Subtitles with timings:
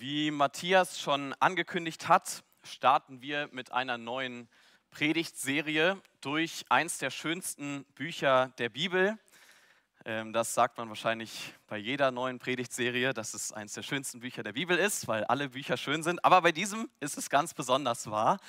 [0.00, 4.48] Wie Matthias schon angekündigt hat, starten wir mit einer neuen
[4.88, 9.18] Predigtserie durch eins der schönsten Bücher der Bibel.
[10.06, 14.42] Ähm, das sagt man wahrscheinlich bei jeder neuen Predigtserie, dass es eines der schönsten Bücher
[14.42, 16.24] der Bibel ist, weil alle Bücher schön sind.
[16.24, 18.40] Aber bei diesem ist es ganz besonders wahr.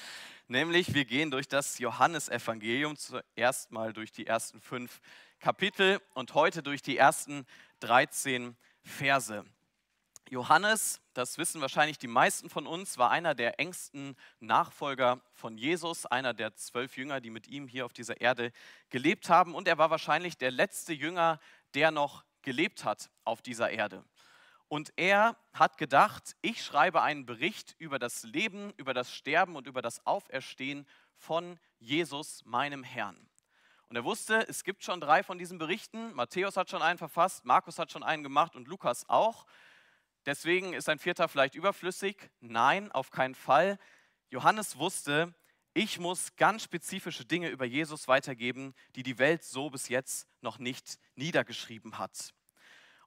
[0.47, 5.01] Nämlich wir gehen durch das Johannesevangelium zuerst mal durch die ersten fünf
[5.41, 7.45] Kapitel und heute durch die ersten
[7.81, 8.55] 13
[8.85, 9.43] Verse.
[10.31, 16.05] Johannes, das wissen wahrscheinlich die meisten von uns, war einer der engsten Nachfolger von Jesus,
[16.05, 18.53] einer der zwölf Jünger, die mit ihm hier auf dieser Erde
[18.89, 19.53] gelebt haben.
[19.53, 21.37] Und er war wahrscheinlich der letzte Jünger,
[21.73, 24.05] der noch gelebt hat auf dieser Erde.
[24.69, 29.67] Und er hat gedacht, ich schreibe einen Bericht über das Leben, über das Sterben und
[29.67, 33.17] über das Auferstehen von Jesus, meinem Herrn.
[33.89, 36.13] Und er wusste, es gibt schon drei von diesen Berichten.
[36.13, 39.45] Matthäus hat schon einen verfasst, Markus hat schon einen gemacht und Lukas auch.
[40.25, 42.29] Deswegen ist ein vierter vielleicht überflüssig?
[42.39, 43.79] Nein, auf keinen Fall.
[44.29, 45.33] Johannes wusste,
[45.73, 50.59] ich muss ganz spezifische Dinge über Jesus weitergeben, die die Welt so bis jetzt noch
[50.59, 52.33] nicht niedergeschrieben hat.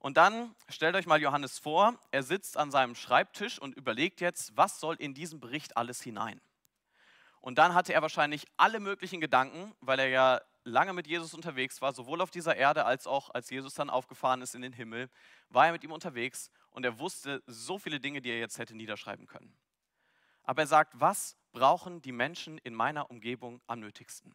[0.01, 4.57] Und dann stellt euch mal Johannes vor, er sitzt an seinem Schreibtisch und überlegt jetzt,
[4.57, 6.41] was soll in diesen Bericht alles hinein.
[7.41, 11.81] Und dann hatte er wahrscheinlich alle möglichen Gedanken, weil er ja lange mit Jesus unterwegs
[11.83, 15.11] war, sowohl auf dieser Erde als auch als Jesus dann aufgefahren ist in den Himmel,
[15.51, 18.75] war er mit ihm unterwegs und er wusste so viele Dinge, die er jetzt hätte
[18.75, 19.57] niederschreiben können.
[20.43, 24.35] Aber er sagt, was brauchen die Menschen in meiner Umgebung am nötigsten?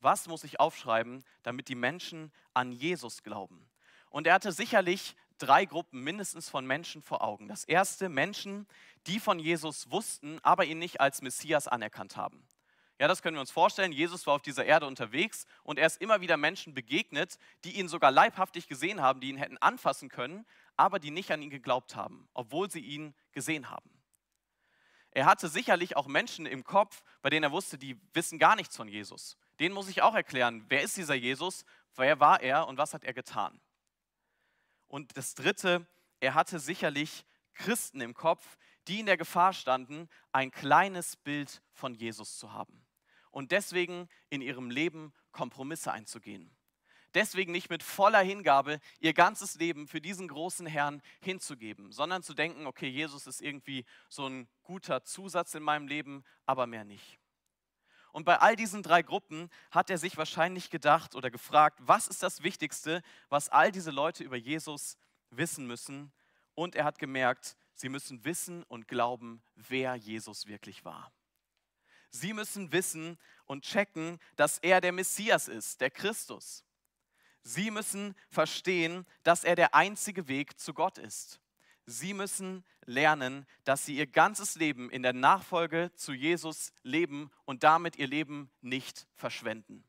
[0.00, 3.68] Was muss ich aufschreiben, damit die Menschen an Jesus glauben?
[4.10, 7.48] Und er hatte sicherlich drei Gruppen mindestens von Menschen vor Augen.
[7.48, 8.66] Das erste Menschen,
[9.06, 12.46] die von Jesus wussten, aber ihn nicht als Messias anerkannt haben.
[13.00, 13.92] Ja, das können wir uns vorstellen.
[13.92, 17.88] Jesus war auf dieser Erde unterwegs und er ist immer wieder Menschen begegnet, die ihn
[17.88, 20.44] sogar leibhaftig gesehen haben, die ihn hätten anfassen können,
[20.78, 23.90] aber die nicht an ihn geglaubt haben, obwohl sie ihn gesehen haben.
[25.10, 28.76] Er hatte sicherlich auch Menschen im Kopf, bei denen er wusste, die wissen gar nichts
[28.76, 29.36] von Jesus.
[29.58, 31.64] Den muss ich auch erklären, wer ist dieser Jesus,
[31.96, 33.60] wer war er und was hat er getan.
[34.86, 35.86] Und das Dritte,
[36.20, 37.24] er hatte sicherlich
[37.54, 38.56] Christen im Kopf,
[38.86, 42.86] die in der Gefahr standen, ein kleines Bild von Jesus zu haben
[43.30, 46.57] und deswegen in ihrem Leben Kompromisse einzugehen
[47.14, 52.34] deswegen nicht mit voller Hingabe ihr ganzes Leben für diesen großen Herrn hinzugeben, sondern zu
[52.34, 57.18] denken, okay, Jesus ist irgendwie so ein guter Zusatz in meinem Leben, aber mehr nicht.
[58.12, 62.22] Und bei all diesen drei Gruppen hat er sich wahrscheinlich gedacht oder gefragt, was ist
[62.22, 64.96] das Wichtigste, was all diese Leute über Jesus
[65.30, 66.12] wissen müssen?
[66.54, 71.12] Und er hat gemerkt, sie müssen wissen und glauben, wer Jesus wirklich war.
[72.10, 76.64] Sie müssen wissen und checken, dass er der Messias ist, der Christus.
[77.48, 81.40] Sie müssen verstehen, dass er der einzige Weg zu Gott ist.
[81.86, 87.62] Sie müssen lernen, dass sie ihr ganzes Leben in der Nachfolge zu Jesus leben und
[87.62, 89.82] damit ihr Leben nicht verschwenden,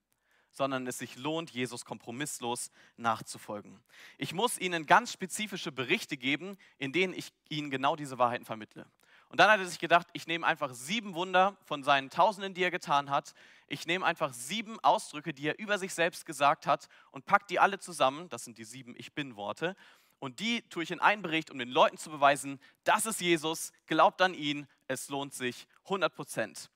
[0.51, 3.83] sondern es sich lohnt, Jesus kompromisslos nachzufolgen.
[4.17, 8.89] Ich muss ihnen ganz spezifische Berichte geben, in denen ich ihnen genau diese Wahrheiten vermittle.
[9.29, 12.63] Und dann hat er sich gedacht, ich nehme einfach sieben Wunder von seinen Tausenden, die
[12.63, 13.33] er getan hat.
[13.67, 17.59] Ich nehme einfach sieben Ausdrücke, die er über sich selbst gesagt hat und packe die
[17.59, 18.27] alle zusammen.
[18.29, 19.75] Das sind die sieben Ich bin-Worte.
[20.17, 23.71] Und die tue ich in einen Bericht, um den Leuten zu beweisen, das ist Jesus,
[23.85, 26.69] glaubt an ihn, es lohnt sich 100 Prozent.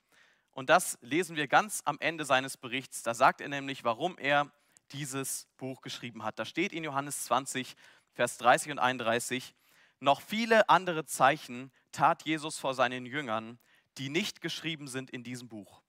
[0.52, 3.02] Und das lesen wir ganz am Ende seines Berichts.
[3.02, 4.52] Da sagt er nämlich, warum er
[4.92, 6.38] dieses Buch geschrieben hat.
[6.38, 7.76] Da steht in Johannes 20,
[8.12, 9.56] Vers 30 und 31,
[10.00, 13.58] noch viele andere Zeichen tat Jesus vor seinen Jüngern,
[13.98, 15.82] die nicht geschrieben sind in diesem Buch.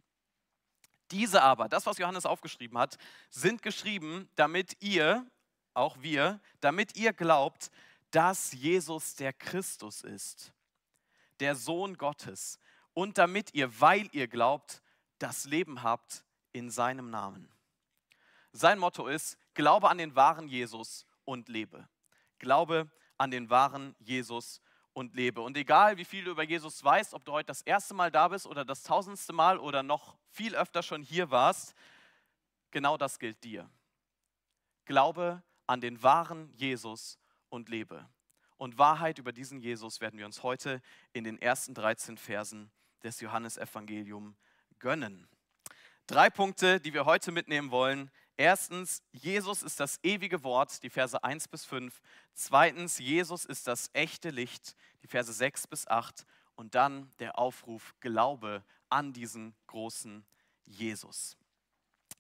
[1.11, 2.97] Diese aber, das, was Johannes aufgeschrieben hat,
[3.31, 5.27] sind geschrieben, damit ihr,
[5.75, 7.71] auch wir, damit ihr glaubt,
[8.11, 10.53] dass Jesus der Christus ist,
[11.41, 12.59] der Sohn Gottes,
[12.95, 14.83] und damit ihr, weil ihr glaubt,
[15.19, 17.51] das Leben habt in seinem Namen.
[18.53, 21.89] Sein Motto ist, glaube an den wahren Jesus und lebe.
[22.39, 24.61] Glaube an den wahren Jesus
[24.95, 25.43] und lebe.
[25.43, 28.29] Und egal, wie viel du über Jesus weißt, ob du heute das erste Mal da
[28.29, 31.75] bist oder das tausendste Mal oder noch viel öfter schon hier warst,
[32.71, 33.69] genau das gilt dir.
[34.87, 37.19] Glaube an den wahren Jesus
[37.49, 38.09] und lebe.
[38.57, 40.81] Und Wahrheit über diesen Jesus werden wir uns heute
[41.13, 42.71] in den ersten 13 Versen
[43.03, 44.35] des Johannesevangeliums
[44.79, 45.29] gönnen.
[46.07, 48.11] Drei Punkte, die wir heute mitnehmen wollen.
[48.37, 52.01] Erstens, Jesus ist das ewige Wort, die Verse 1 bis 5.
[52.33, 56.27] Zweitens, Jesus ist das echte Licht, die Verse 6 bis 8.
[56.57, 60.25] Und dann der Aufruf, Glaube an diesen großen
[60.65, 61.37] Jesus.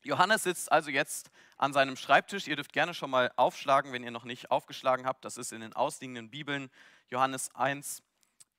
[0.03, 2.47] Johannes sitzt also jetzt an seinem Schreibtisch.
[2.47, 5.25] Ihr dürft gerne schon mal aufschlagen, wenn ihr noch nicht aufgeschlagen habt.
[5.25, 6.71] Das ist in den ausliegenden Bibeln
[7.09, 8.03] Johannes 1,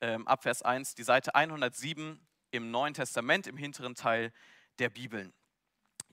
[0.02, 2.20] ähm, ab Vers 1, die Seite 107
[2.52, 4.34] im Neuen Testament, im hinteren Teil
[4.80, 5.34] der Bibeln.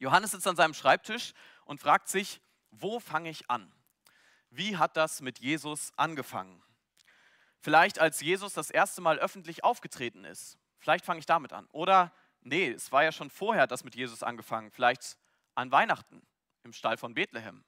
[0.03, 1.33] Johannes sitzt an seinem Schreibtisch
[1.65, 2.41] und fragt sich,
[2.73, 3.73] wo fange ich an?
[4.51, 6.61] Wie hat das mit Jesus angefangen?
[7.61, 10.59] Vielleicht als Jesus das erste Mal öffentlich aufgetreten ist.
[10.79, 11.69] Vielleicht fange ich damit an.
[11.71, 14.73] Oder nee, es war ja schon vorher das mit Jesus angefangen.
[14.73, 15.17] Vielleicht
[15.55, 16.27] an Weihnachten
[16.65, 17.65] im Stall von Bethlehem.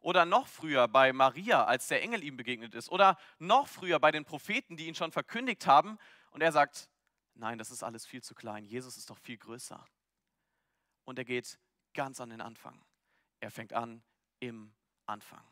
[0.00, 2.90] Oder noch früher bei Maria, als der Engel ihm begegnet ist.
[2.90, 5.96] Oder noch früher bei den Propheten, die ihn schon verkündigt haben.
[6.32, 6.90] Und er sagt,
[7.34, 8.64] nein, das ist alles viel zu klein.
[8.64, 9.84] Jesus ist doch viel größer.
[11.04, 11.56] Und er geht
[11.98, 12.80] ganz an den Anfang.
[13.40, 14.04] Er fängt an
[14.38, 14.72] im
[15.06, 15.44] Anfang.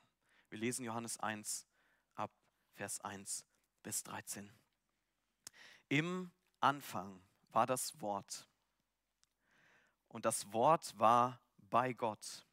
[0.48, 1.66] Wir lesen Johannes 1
[2.14, 2.30] ab
[2.74, 3.44] Vers 1
[3.82, 4.52] bis 13.
[5.88, 7.20] Im Anfang
[7.50, 8.46] war das Wort.
[10.06, 12.46] Und das Wort war bei Gott.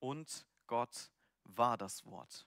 [0.00, 1.12] Und Gott
[1.44, 2.44] war das Wort.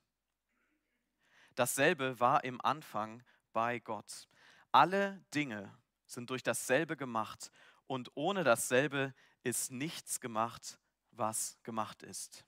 [1.55, 3.23] Dasselbe war im Anfang
[3.53, 4.27] bei Gott.
[4.73, 5.73] Alle Dinge
[6.05, 7.49] sind durch dasselbe gemacht
[7.87, 9.13] und ohne dasselbe
[9.45, 10.79] ist nichts gemacht,
[11.11, 12.43] was gemacht ist.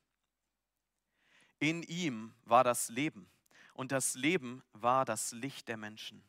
[1.60, 3.30] In ihm war das Leben
[3.74, 6.24] und das Leben war das Licht der Menschen.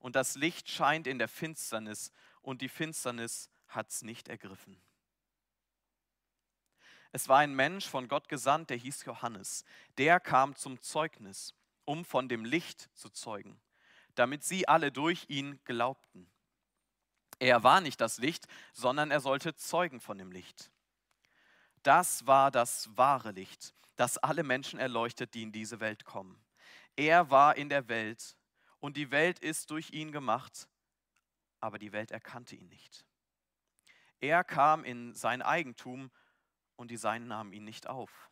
[0.00, 4.80] Und das Licht scheint in der Finsternis und die Finsternis hat es nicht ergriffen.
[7.12, 9.64] Es war ein Mensch von Gott gesandt, der hieß Johannes.
[9.98, 13.60] Der kam zum Zeugnis, um von dem Licht zu zeugen,
[14.14, 16.30] damit sie alle durch ihn glaubten.
[17.38, 20.70] Er war nicht das Licht, sondern er sollte zeugen von dem Licht.
[21.82, 26.42] Das war das wahre Licht, das alle Menschen erleuchtet, die in diese Welt kommen.
[26.96, 28.36] Er war in der Welt
[28.80, 30.68] und die Welt ist durch ihn gemacht,
[31.60, 33.04] aber die Welt erkannte ihn nicht.
[34.20, 36.10] Er kam in sein Eigentum
[36.76, 38.30] und die Seinen nahmen ihn nicht auf.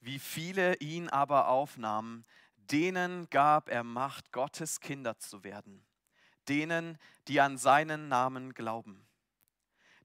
[0.00, 2.24] Wie viele ihn aber aufnahmen,
[2.56, 5.84] denen gab er Macht, Gottes Kinder zu werden,
[6.50, 6.98] denen,
[7.28, 9.06] die an seinen Namen glauben,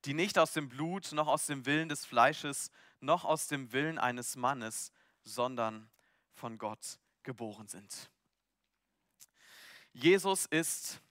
[0.05, 2.69] die nicht aus dem Blut, noch aus dem Willen des Fleisches,
[2.99, 4.91] noch aus dem Willen eines Mannes,
[5.23, 5.89] sondern
[6.33, 8.11] von Gott geboren sind.
[9.93, 11.01] Jesus ist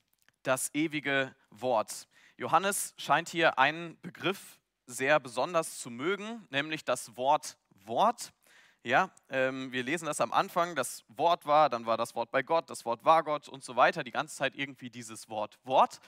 [0.45, 2.07] das ewige Wort.
[2.37, 7.57] Johannes scheint hier einen Begriff sehr besonders zu mögen, nämlich das Wort
[7.87, 8.33] Wort.
[8.87, 12.43] Ja, ähm, wir lesen das am Anfang, das Wort war, dann war das Wort bei
[12.43, 16.03] Gott, das Wort war Gott und so weiter, die ganze Zeit irgendwie dieses Wort Wort.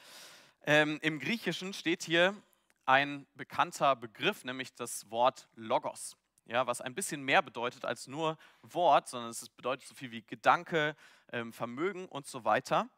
[0.67, 2.37] Ähm, Im Griechischen steht hier
[2.84, 8.37] ein bekannter Begriff, nämlich das Wort Logos, ja, was ein bisschen mehr bedeutet als nur
[8.61, 10.96] Wort, sondern es bedeutet so viel wie Gedanke,
[11.32, 12.90] ähm, Vermögen und so weiter.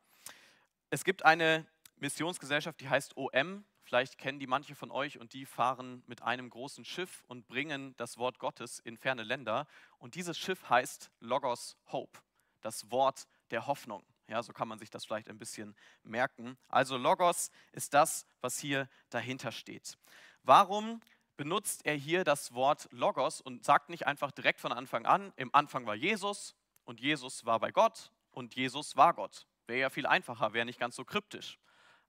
[0.90, 1.64] Es gibt eine
[1.98, 6.50] Missionsgesellschaft, die heißt OM, Vielleicht kennen die manche von euch und die fahren mit einem
[6.50, 9.66] großen Schiff und bringen das Wort Gottes in ferne Länder.
[9.96, 12.18] Und dieses Schiff heißt Logos Hope,
[12.60, 14.04] das Wort der Hoffnung.
[14.26, 16.58] Ja, so kann man sich das vielleicht ein bisschen merken.
[16.68, 19.96] Also Logos ist das, was hier dahinter steht.
[20.42, 21.00] Warum
[21.38, 25.54] benutzt er hier das Wort Logos und sagt nicht einfach direkt von Anfang an, im
[25.54, 26.54] Anfang war Jesus
[26.84, 29.46] und Jesus war bei Gott und Jesus war Gott.
[29.66, 31.58] Wäre ja viel einfacher, wäre nicht ganz so kryptisch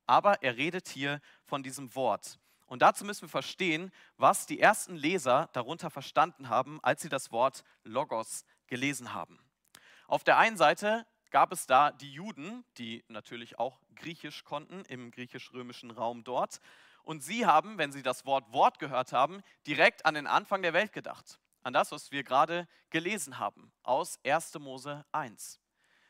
[0.09, 2.39] aber er redet hier von diesem Wort.
[2.65, 7.31] Und dazu müssen wir verstehen, was die ersten Leser darunter verstanden haben, als sie das
[7.31, 9.39] Wort Logos gelesen haben.
[10.07, 15.11] Auf der einen Seite gab es da die Juden, die natürlich auch Griechisch konnten, im
[15.11, 16.59] griechisch-römischen Raum dort.
[17.03, 20.73] Und sie haben, wenn sie das Wort Wort gehört haben, direkt an den Anfang der
[20.73, 21.39] Welt gedacht.
[21.61, 24.55] An das, was wir gerade gelesen haben aus 1.
[24.55, 25.59] Mose 1.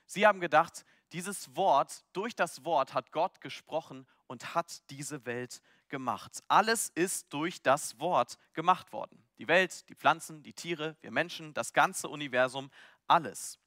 [0.06, 5.62] Sie haben gedacht, dieses Wort, durch das Wort hat Gott gesprochen und hat diese Welt
[5.88, 6.44] gemacht.
[6.48, 9.24] Alles ist durch das Wort gemacht worden.
[9.38, 12.70] Die Welt, die Pflanzen, die Tiere, wir Menschen, das ganze Universum,
[13.08, 13.58] alles.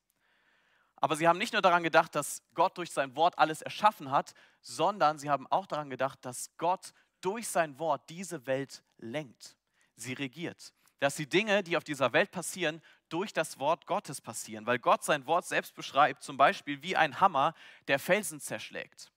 [0.97, 4.35] Aber sie haben nicht nur daran gedacht, dass Gott durch sein Wort alles erschaffen hat,
[4.61, 9.57] sondern sie haben auch daran gedacht, dass Gott durch sein Wort diese Welt lenkt,
[9.97, 10.73] sie regiert.
[11.01, 12.81] Dass die Dinge, die auf dieser Welt passieren,
[13.13, 17.21] durch das Wort Gottes passieren, weil Gott sein Wort selbst beschreibt, zum Beispiel wie ein
[17.21, 17.55] Hammer,
[17.89, 19.13] der Felsen zerschlägt.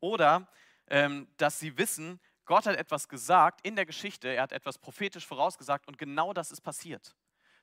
[0.00, 0.48] Oder
[0.86, 5.26] ähm, dass sie wissen, Gott hat etwas gesagt in der Geschichte, er hat etwas prophetisch
[5.26, 7.14] vorausgesagt und genau das ist passiert.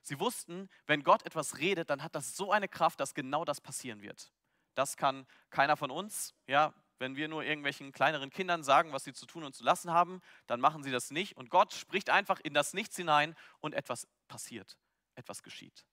[0.02, 3.60] Sie wussten, wenn Gott etwas redet, dann hat das so eine Kraft, dass genau das
[3.60, 4.32] passieren wird.
[4.74, 6.34] Das kann keiner von uns.
[6.46, 9.92] Ja, wenn wir nur irgendwelchen kleineren Kindern sagen, was sie zu tun und zu lassen
[9.92, 11.36] haben, dann machen sie das nicht.
[11.36, 14.78] Und Gott spricht einfach in das Nichts hinein und etwas passiert
[15.18, 15.84] etwas geschieht.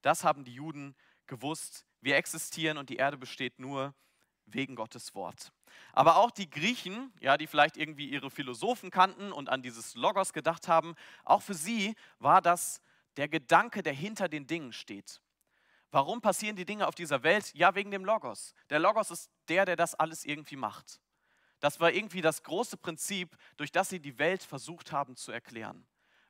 [0.00, 1.84] Das haben die Juden gewusst.
[2.00, 3.94] Wir existieren und die Erde besteht nur
[4.46, 5.52] wegen Gottes Wort.
[5.92, 10.32] Aber auch die Griechen, ja, die vielleicht irgendwie ihre Philosophen kannten und an dieses Logos
[10.32, 12.80] gedacht haben, auch für sie war das
[13.16, 15.20] der Gedanke, der hinter den Dingen steht.
[15.90, 17.52] Warum passieren die Dinge auf dieser Welt?
[17.54, 18.54] Ja, wegen dem Logos.
[18.70, 21.00] Der Logos ist der, der das alles irgendwie macht.
[21.60, 25.86] Das war irgendwie das große Prinzip, durch das sie die Welt versucht haben zu erklären.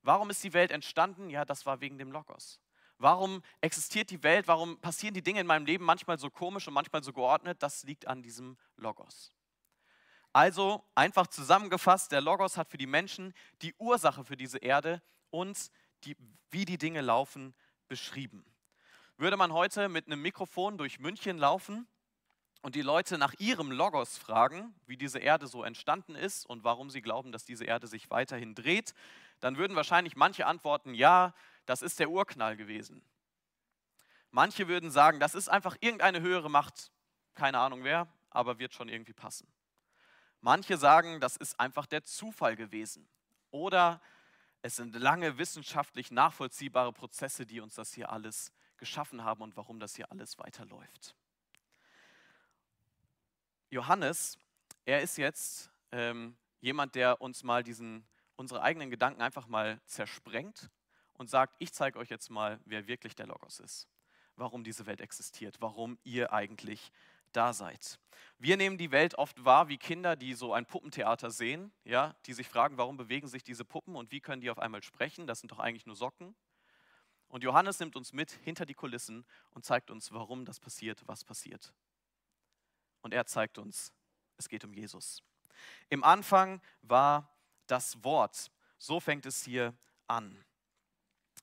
[0.08, 1.28] Warum ist die Welt entstanden?
[1.28, 2.62] Ja, das war wegen dem Logos.
[2.96, 4.48] Warum existiert die Welt?
[4.48, 7.62] Warum passieren die Dinge in meinem Leben manchmal so komisch und manchmal so geordnet?
[7.62, 9.34] Das liegt an diesem Logos.
[10.32, 15.70] Also einfach zusammengefasst, der Logos hat für die Menschen die Ursache für diese Erde und
[16.04, 16.16] die,
[16.50, 17.54] wie die Dinge laufen
[17.86, 18.46] beschrieben.
[19.18, 21.86] Würde man heute mit einem Mikrofon durch München laufen
[22.62, 26.90] und die Leute nach ihrem Logos fragen, wie diese Erde so entstanden ist und warum
[26.90, 28.94] sie glauben, dass diese Erde sich weiterhin dreht,
[29.40, 31.34] dann würden wahrscheinlich manche antworten, ja,
[31.66, 33.02] das ist der Urknall gewesen.
[34.30, 36.90] Manche würden sagen, das ist einfach irgendeine höhere Macht,
[37.34, 39.46] keine Ahnung wer, aber wird schon irgendwie passen.
[40.40, 43.08] Manche sagen, das ist einfach der Zufall gewesen.
[43.50, 44.00] Oder
[44.62, 49.80] es sind lange wissenschaftlich nachvollziehbare Prozesse, die uns das hier alles geschaffen haben und warum
[49.80, 51.16] das hier alles weiterläuft.
[53.70, 54.38] Johannes,
[54.84, 58.06] er ist jetzt ähm, jemand, der uns mal diesen,
[58.38, 60.70] unsere eigenen Gedanken einfach mal zersprengt
[61.14, 63.88] und sagt, ich zeige euch jetzt mal, wer wirklich der Logos ist,
[64.36, 66.92] warum diese Welt existiert, warum ihr eigentlich
[67.32, 67.98] da seid.
[68.38, 72.32] Wir nehmen die Welt oft wahr wie Kinder, die so ein Puppentheater sehen, ja, die
[72.32, 75.26] sich fragen, warum bewegen sich diese Puppen und wie können die auf einmal sprechen?
[75.26, 76.34] Das sind doch eigentlich nur Socken.
[77.26, 81.24] Und Johannes nimmt uns mit hinter die Kulissen und zeigt uns, warum das passiert, was
[81.24, 81.74] passiert.
[83.02, 83.92] Und er zeigt uns,
[84.38, 85.22] es geht um Jesus.
[85.90, 87.28] Im Anfang war
[87.70, 88.50] das Wort.
[88.78, 89.74] So fängt es hier
[90.06, 90.44] an.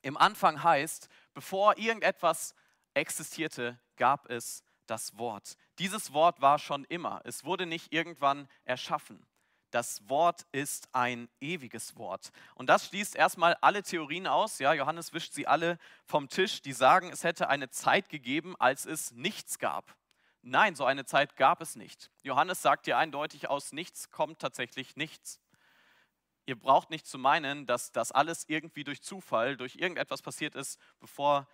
[0.01, 2.53] Im Anfang heißt, bevor irgendetwas
[2.93, 5.57] existierte, gab es das Wort.
[5.79, 7.21] Dieses Wort war schon immer.
[7.23, 9.25] Es wurde nicht irgendwann erschaffen.
[9.71, 12.31] Das Wort ist ein ewiges Wort.
[12.53, 14.59] Und das schließt erstmal alle Theorien aus.
[14.59, 18.85] Ja, Johannes wischt sie alle vom Tisch, die sagen, es hätte eine Zeit gegeben, als
[18.85, 19.97] es nichts gab.
[20.41, 22.11] Nein, so eine Zeit gab es nicht.
[22.23, 25.41] Johannes sagt dir eindeutig, aus nichts kommt tatsächlich nichts.
[26.45, 30.79] Ihr braucht nicht zu meinen, dass das alles irgendwie durch Zufall, durch irgendetwas passiert ist,
[30.99, 31.47] bevor,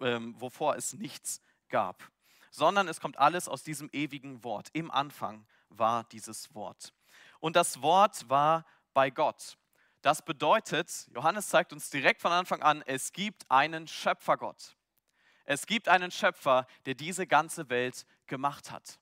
[0.00, 2.08] ähm, wovor es nichts gab,
[2.50, 4.68] sondern es kommt alles aus diesem ewigen Wort.
[4.72, 6.92] Im Anfang war dieses Wort.
[7.40, 8.64] Und das Wort war
[8.94, 9.58] bei Gott.
[10.02, 14.76] Das bedeutet, Johannes zeigt uns direkt von Anfang an, es gibt einen Schöpfergott.
[15.44, 19.00] Es gibt einen Schöpfer, der diese ganze Welt gemacht hat.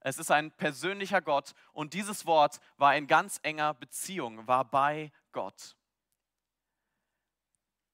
[0.00, 5.12] Es ist ein persönlicher Gott und dieses Wort war in ganz enger Beziehung, war bei
[5.32, 5.76] Gott.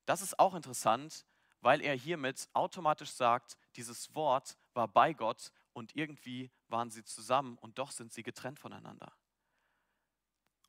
[0.04, 1.26] Das ist auch interessant,
[1.60, 7.58] weil er hiermit automatisch sagt, dieses Wort war bei Gott und irgendwie waren sie zusammen
[7.58, 9.12] und doch sind sie getrennt voneinander.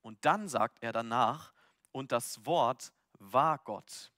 [0.02, 1.54] Und dann sagt er danach,
[1.92, 4.12] und das Wort war Gott.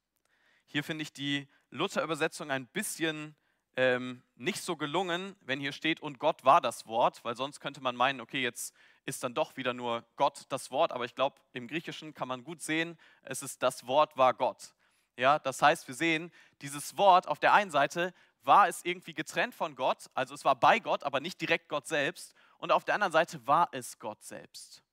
[0.65, 3.35] Hier finde ich die Luther-Übersetzung ein bisschen
[3.79, 7.79] ähm, nicht so gelungen, wenn hier steht, und Gott war das Wort, weil sonst könnte
[7.79, 11.39] man meinen, okay, jetzt ist dann doch wieder nur Gott das Wort, aber ich glaube,
[11.53, 14.75] im Griechischen kann man gut sehen, es ist das Wort war Gott.
[15.15, 16.29] Ja, das heißt, wir sehen,
[16.61, 20.59] dieses Wort auf der einen Seite war es irgendwie getrennt von Gott, also es war
[20.59, 24.21] bei Gott, aber nicht direkt Gott selbst, und auf der anderen Seite war es Gott
[24.25, 24.83] selbst.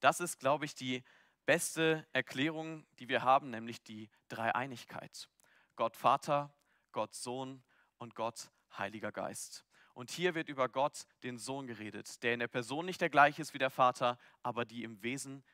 [0.00, 1.04] Das ist, glaube ich, die
[1.46, 5.28] beste Erklärung, die wir haben, nämlich die Dreieinigkeit.
[5.76, 6.52] Gott Vater,
[6.98, 7.62] Gott Sohn
[7.98, 9.64] und Gott Heiliger Geist.
[9.94, 13.40] Und hier wird über Gott, den Sohn, geredet, der in der Person nicht der gleiche
[13.40, 15.44] ist wie der Vater, aber die im Wesen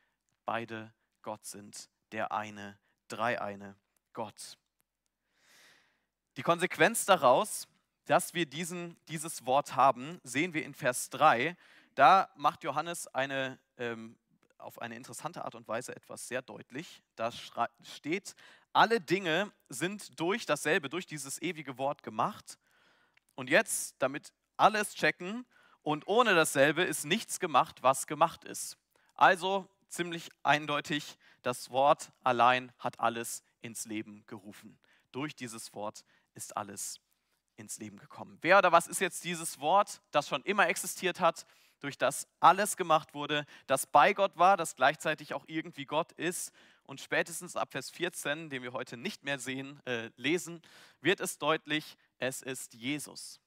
[0.45, 3.77] beide Gott sind, der eine, dreieine
[4.13, 4.57] Gott.
[6.35, 7.67] Die Konsequenz daraus,
[8.05, 11.55] dass wir diesen, dieses Wort haben, sehen wir in Vers 3.
[11.93, 14.17] Da macht Johannes eine ähm,
[14.57, 17.03] auf eine interessante Art und Weise etwas sehr deutlich.
[17.15, 17.31] Da
[17.83, 18.35] steht,
[18.75, 22.59] alle Dinge sind durch dasselbe, durch dieses ewige Wort gemacht.
[23.35, 25.45] Und jetzt, damit alles checken,
[25.81, 28.77] und ohne dasselbe ist nichts gemacht, was gemacht ist.
[29.13, 34.79] Also ziemlich eindeutig, das Wort allein hat alles ins Leben gerufen.
[35.11, 36.03] Durch dieses Wort
[36.33, 36.99] ist alles
[37.55, 38.39] ins Leben gekommen.
[38.41, 41.45] Wer oder was ist jetzt dieses Wort, das schon immer existiert hat?
[41.79, 46.51] durch das alles gemacht wurde, das bei Gott war, das gleichzeitig auch irgendwie Gott ist.
[46.85, 50.61] Und spätestens ab Vers 14, den wir heute nicht mehr sehen, äh, lesen,
[51.01, 53.39] wird es deutlich, es ist Jesus.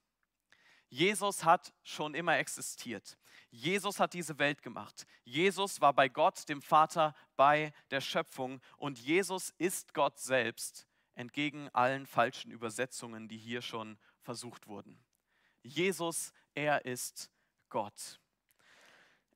[0.91, 3.19] Jesus hat schon immer existiert.
[3.51, 5.07] Jesus hat diese Welt gemacht.
[5.25, 8.61] Jesus war bei Gott, dem Vater, bei der Schöpfung.
[8.77, 14.99] Und Jesus ist Gott selbst, entgegen allen falschen Übersetzungen, die hier schon versucht wurden.
[15.63, 17.31] Jesus, er ist
[17.69, 18.21] Gott.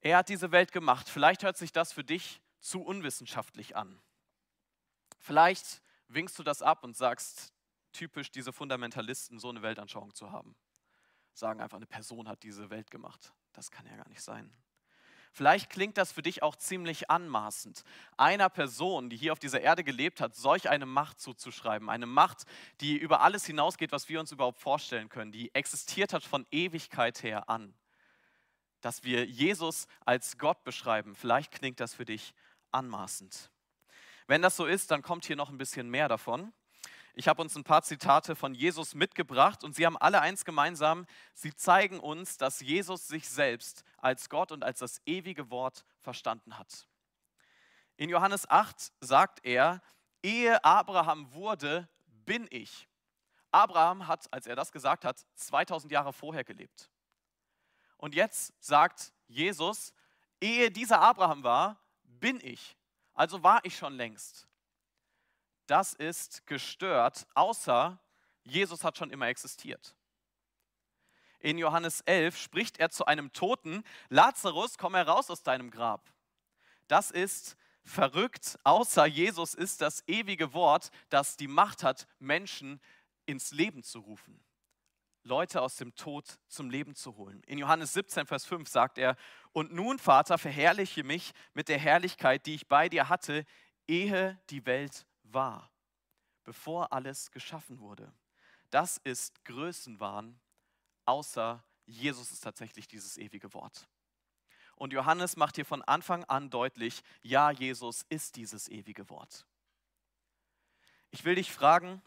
[0.00, 1.08] Er hat diese Welt gemacht.
[1.08, 4.00] Vielleicht hört sich das für dich zu unwissenschaftlich an.
[5.18, 7.52] Vielleicht winkst du das ab und sagst,
[7.92, 10.56] typisch diese Fundamentalisten, so eine Weltanschauung zu haben.
[11.34, 13.32] Sagen einfach, eine Person hat diese Welt gemacht.
[13.52, 14.52] Das kann ja gar nicht sein.
[15.34, 17.84] Vielleicht klingt das für dich auch ziemlich anmaßend,
[18.18, 21.88] einer Person, die hier auf dieser Erde gelebt hat, solch eine Macht zuzuschreiben.
[21.88, 22.44] Eine Macht,
[22.82, 27.22] die über alles hinausgeht, was wir uns überhaupt vorstellen können, die existiert hat von Ewigkeit
[27.22, 27.74] her an.
[28.82, 32.34] Dass wir Jesus als Gott beschreiben, vielleicht klingt das für dich
[32.72, 33.50] anmaßend.
[34.26, 36.52] Wenn das so ist, dann kommt hier noch ein bisschen mehr davon.
[37.14, 41.06] Ich habe uns ein paar Zitate von Jesus mitgebracht und sie haben alle eins gemeinsam.
[41.34, 46.58] Sie zeigen uns, dass Jesus sich selbst als Gott und als das ewige Wort verstanden
[46.58, 46.88] hat.
[47.96, 49.82] In Johannes 8 sagt er,
[50.22, 52.88] ehe Abraham wurde, bin ich.
[53.50, 56.90] Abraham hat, als er das gesagt hat, 2000 Jahre vorher gelebt.
[57.98, 59.92] Und jetzt sagt Jesus,
[60.40, 61.81] ehe dieser Abraham war,
[62.22, 62.78] bin ich.
[63.12, 64.48] Also war ich schon längst
[65.72, 67.98] das ist gestört, außer
[68.44, 69.94] Jesus hat schon immer existiert.
[71.40, 76.12] In Johannes 11 spricht er zu einem Toten, Lazarus, komm heraus aus deinem Grab.
[76.88, 82.78] Das ist verrückt, außer Jesus ist das ewige Wort, das die Macht hat, Menschen
[83.24, 84.44] ins Leben zu rufen.
[85.24, 87.42] Leute aus dem Tod zum Leben zu holen.
[87.46, 89.16] In Johannes 17, Vers 5 sagt er,
[89.52, 93.44] und nun, Vater, verherrliche mich mit der Herrlichkeit, die ich bei dir hatte,
[93.86, 95.70] ehe die Welt war,
[96.44, 98.12] bevor alles geschaffen wurde.
[98.70, 100.40] Das ist Größenwahn,
[101.04, 103.86] außer Jesus ist tatsächlich dieses ewige Wort.
[104.76, 109.46] Und Johannes macht hier von Anfang an deutlich, ja, Jesus ist dieses ewige Wort.
[111.10, 112.02] Ich will dich fragen,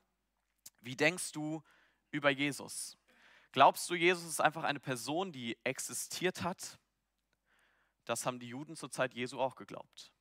[0.81, 1.63] wie denkst du
[2.11, 2.97] über Jesus?
[3.55, 6.77] Glaubst du, Jesus ist einfach eine Person, die existiert hat?
[8.03, 10.11] Das haben die Juden zur Zeit Jesu auch geglaubt.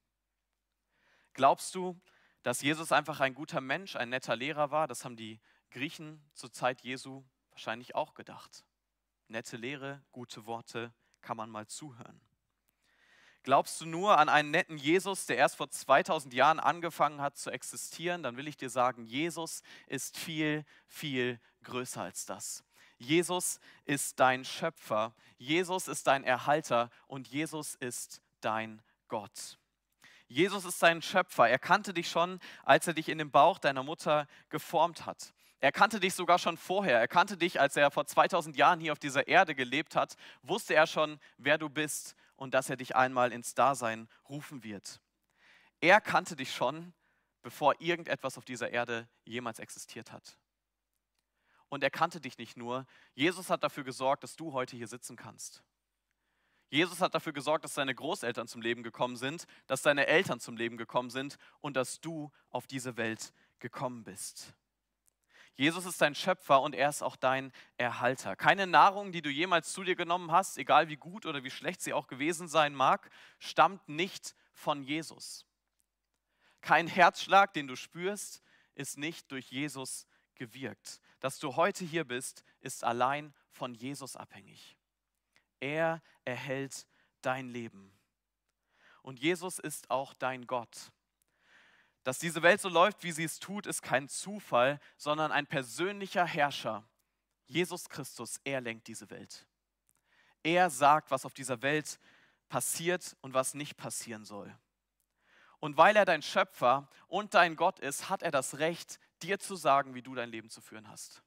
[1.32, 2.00] Glaubst du,
[2.44, 5.40] dass Jesus einfach ein guter Mensch, ein netter Lehrer war, das haben die
[5.72, 8.64] Griechen zur Zeit Jesu wahrscheinlich auch gedacht.
[9.26, 12.20] Nette Lehre, gute Worte, kann man mal zuhören.
[13.42, 17.50] Glaubst du nur an einen netten Jesus, der erst vor 2000 Jahren angefangen hat zu
[17.50, 22.62] existieren, dann will ich dir sagen, Jesus ist viel, viel größer als das.
[22.98, 29.58] Jesus ist dein Schöpfer, Jesus ist dein Erhalter und Jesus ist dein Gott.
[30.26, 31.48] Jesus ist dein Schöpfer.
[31.48, 35.34] Er kannte dich schon, als er dich in dem Bauch deiner Mutter geformt hat.
[35.60, 36.98] Er kannte dich sogar schon vorher.
[36.98, 40.74] Er kannte dich, als er vor 2000 Jahren hier auf dieser Erde gelebt hat, wusste
[40.74, 45.00] er schon, wer du bist und dass er dich einmal ins Dasein rufen wird.
[45.80, 46.92] Er kannte dich schon,
[47.42, 50.36] bevor irgendetwas auf dieser Erde jemals existiert hat.
[51.68, 55.16] Und er kannte dich nicht nur, Jesus hat dafür gesorgt, dass du heute hier sitzen
[55.16, 55.62] kannst.
[56.70, 60.56] Jesus hat dafür gesorgt, dass deine Großeltern zum Leben gekommen sind, dass deine Eltern zum
[60.56, 64.54] Leben gekommen sind und dass du auf diese Welt gekommen bist.
[65.56, 68.34] Jesus ist dein Schöpfer und er ist auch dein Erhalter.
[68.34, 71.80] Keine Nahrung, die du jemals zu dir genommen hast, egal wie gut oder wie schlecht
[71.80, 75.46] sie auch gewesen sein mag, stammt nicht von Jesus.
[76.60, 78.42] Kein Herzschlag, den du spürst,
[78.74, 81.00] ist nicht durch Jesus gewirkt.
[81.24, 84.76] Dass du heute hier bist, ist allein von Jesus abhängig.
[85.58, 86.86] Er erhält
[87.22, 87.98] dein Leben.
[89.00, 90.92] Und Jesus ist auch dein Gott.
[92.02, 96.26] Dass diese Welt so läuft, wie sie es tut, ist kein Zufall, sondern ein persönlicher
[96.26, 96.86] Herrscher.
[97.46, 99.46] Jesus Christus, er lenkt diese Welt.
[100.42, 101.98] Er sagt, was auf dieser Welt
[102.50, 104.54] passiert und was nicht passieren soll.
[105.58, 109.56] Und weil er dein Schöpfer und dein Gott ist, hat er das Recht, dir zu
[109.56, 111.22] sagen, wie du dein Leben zu führen hast.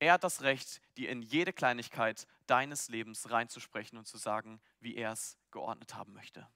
[0.00, 4.94] Er hat das Recht, dir in jede Kleinigkeit deines Lebens reinzusprechen und zu sagen, wie
[4.94, 6.48] er es geordnet haben möchte.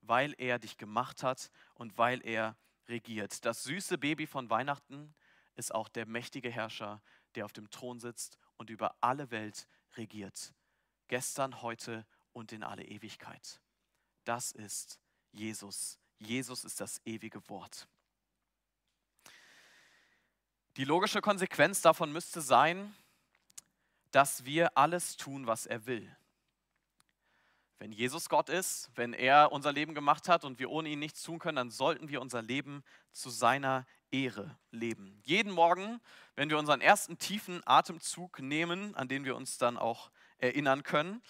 [0.00, 2.56] Weil er dich gemacht hat und weil er
[2.88, 3.44] regiert.
[3.44, 5.14] Das süße Baby von Weihnachten
[5.56, 7.02] ist auch der mächtige Herrscher,
[7.34, 10.54] der auf dem Thron sitzt und über alle Welt regiert.
[11.08, 13.60] Gestern, heute und in alle Ewigkeit.
[14.24, 14.98] Das ist
[15.32, 15.98] Jesus.
[16.18, 17.88] Jesus ist das ewige Wort.
[20.76, 22.96] Die logische Konsequenz davon müsste sein,
[24.10, 26.14] dass wir alles tun, was er will.
[27.78, 31.22] Wenn Jesus Gott ist, wenn er unser Leben gemacht hat und wir ohne ihn nichts
[31.22, 32.82] tun können, dann sollten wir unser Leben
[33.12, 35.20] zu seiner Ehre leben.
[35.24, 36.00] Jeden Morgen,
[36.34, 41.22] wenn wir unseren ersten tiefen Atemzug nehmen, an den wir uns dann auch erinnern können,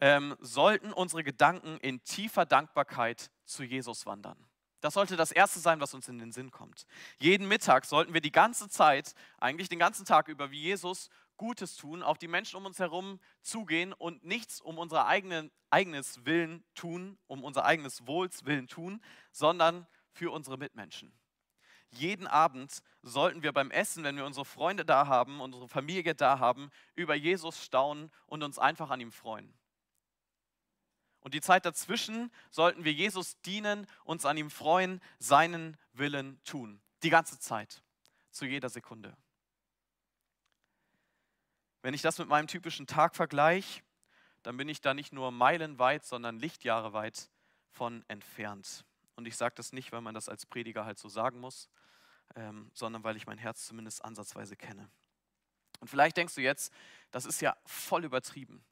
[0.00, 4.38] ähm, sollten unsere Gedanken in tiefer Dankbarkeit zu Jesus wandern.
[4.80, 6.86] Das sollte das Erste sein, was uns in den Sinn kommt.
[7.18, 11.76] Jeden Mittag sollten wir die ganze Zeit, eigentlich den ganzen Tag über, wie Jesus Gutes
[11.76, 16.64] tun, auf die Menschen um uns herum zugehen und nichts um unser eigene, eigenes Willen
[16.74, 21.12] tun, um unser eigenes Wohls Willen tun, sondern für unsere Mitmenschen.
[21.90, 26.38] jeden Abend sollten wir beim Essen, wenn wir unsere Freunde da haben, unsere Familie da
[26.38, 29.54] haben, über Jesus staunen und uns einfach an ihm freuen.
[31.26, 36.80] Und die Zeit dazwischen sollten wir Jesus dienen, uns an ihm freuen, seinen Willen tun.
[37.02, 37.82] Die ganze Zeit,
[38.30, 39.16] zu jeder Sekunde.
[41.82, 43.82] Wenn ich das mit meinem typischen Tag vergleiche,
[44.44, 47.28] dann bin ich da nicht nur meilenweit, sondern Lichtjahre weit
[47.72, 48.84] von entfernt.
[49.16, 51.68] Und ich sage das nicht, weil man das als Prediger halt so sagen muss,
[52.36, 54.88] ähm, sondern weil ich mein Herz zumindest ansatzweise kenne.
[55.80, 56.72] Und vielleicht denkst du jetzt,
[57.10, 58.64] das ist ja voll übertrieben.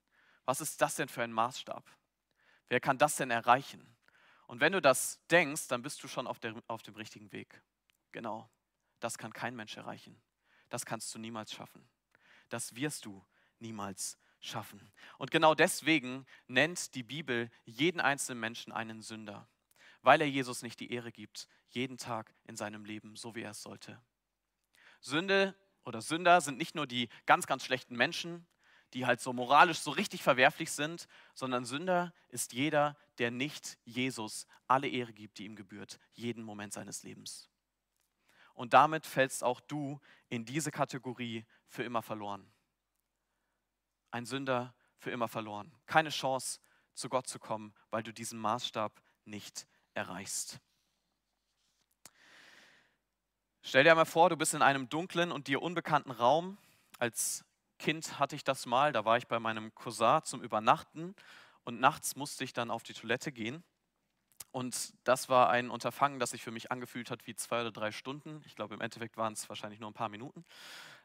[0.45, 1.85] Was ist das denn für ein Maßstab?
[2.69, 3.97] Wer kann das denn erreichen?
[4.47, 7.63] Und wenn du das denkst, dann bist du schon auf, der, auf dem richtigen Weg.
[8.13, 8.49] Genau,
[9.01, 10.21] das kann kein Mensch erreichen.
[10.69, 11.89] Das kannst du niemals schaffen.
[12.49, 13.25] Das wirst du
[13.59, 14.93] niemals schaffen.
[15.19, 19.49] Und genau deswegen nennt die Bibel jeden einzelnen Menschen einen Sünder,
[20.03, 23.53] weil er Jesus nicht die Ehre gibt, jeden Tag in seinem Leben, so wie er
[23.53, 24.01] es sollte.
[25.01, 28.47] Sünde oder Sünder sind nicht nur die ganz, ganz schlechten Menschen,
[28.95, 34.47] die halt so moralisch so richtig verwerflich sind, sondern Sünder ist jeder, der nicht Jesus
[34.67, 37.51] alle Ehre gibt, die ihm gebührt, jeden Moment seines Lebens.
[38.55, 42.51] Und damit fällst auch du in diese Kategorie für immer verloren.
[44.13, 45.75] Ein Sünder für immer verloren.
[45.87, 46.61] Keine Chance,
[46.95, 50.61] zu Gott zu kommen, weil du diesen Maßstab nicht erreichst.
[53.63, 56.59] Stell dir einmal vor, du bist in einem dunklen und dir unbekannten Raum
[56.99, 57.45] als
[57.79, 61.15] Kind hatte ich das mal, da war ich bei meinem Cousin zum Übernachten
[61.65, 63.65] und nachts musste ich dann auf die Toilette gehen.
[64.55, 67.91] Und das war ein Unterfangen, das sich für mich angefühlt hat wie zwei oder drei
[67.91, 68.41] Stunden.
[68.47, 70.45] Ich glaube, im Endeffekt waren es wahrscheinlich nur ein paar Minuten.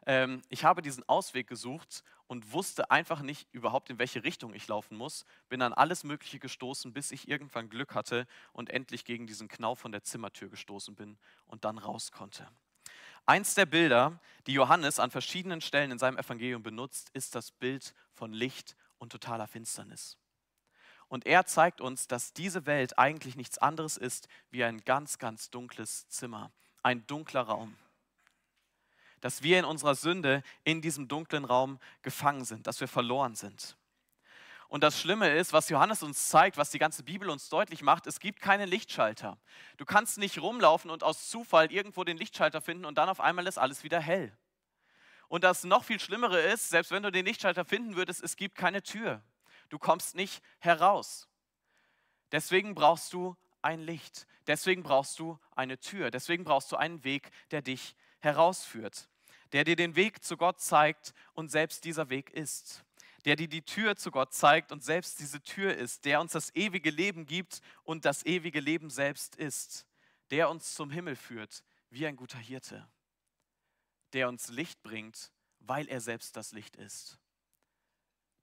[0.06, 4.68] Ähm, ich habe diesen Ausweg gesucht und wusste einfach nicht überhaupt, in welche Richtung ich
[4.68, 5.24] laufen muss.
[5.48, 9.80] Bin an alles Mögliche gestoßen, bis ich irgendwann Glück hatte und endlich gegen diesen Knauf
[9.80, 12.46] von der Zimmertür gestoßen bin und dann raus konnte.
[13.26, 17.94] Eins der Bilder, die Johannes an verschiedenen Stellen in seinem Evangelium benutzt, ist das Bild
[18.14, 20.16] von Licht und totaler Finsternis.
[21.08, 25.50] Und er zeigt uns, dass diese Welt eigentlich nichts anderes ist wie ein ganz, ganz
[25.50, 26.52] dunkles Zimmer,
[26.82, 27.76] ein dunkler Raum.
[29.20, 33.76] Dass wir in unserer Sünde in diesem dunklen Raum gefangen sind, dass wir verloren sind.
[34.70, 38.06] Und das Schlimme ist, was Johannes uns zeigt, was die ganze Bibel uns deutlich macht,
[38.06, 39.36] es gibt keine Lichtschalter.
[39.78, 43.48] Du kannst nicht rumlaufen und aus Zufall irgendwo den Lichtschalter finden und dann auf einmal
[43.48, 44.32] ist alles wieder hell.
[45.26, 48.56] Und das noch viel Schlimmere ist, selbst wenn du den Lichtschalter finden würdest, es gibt
[48.56, 49.24] keine Tür.
[49.70, 51.26] Du kommst nicht heraus.
[52.30, 54.28] Deswegen brauchst du ein Licht.
[54.46, 56.12] Deswegen brauchst du eine Tür.
[56.12, 59.08] Deswegen brauchst du einen Weg, der dich herausführt,
[59.50, 62.84] der dir den Weg zu Gott zeigt und selbst dieser Weg ist
[63.24, 66.54] der dir die Tür zu Gott zeigt und selbst diese Tür ist, der uns das
[66.54, 69.86] ewige Leben gibt und das ewige Leben selbst ist,
[70.30, 72.88] der uns zum Himmel führt wie ein guter Hirte,
[74.12, 77.18] der uns Licht bringt, weil er selbst das Licht ist.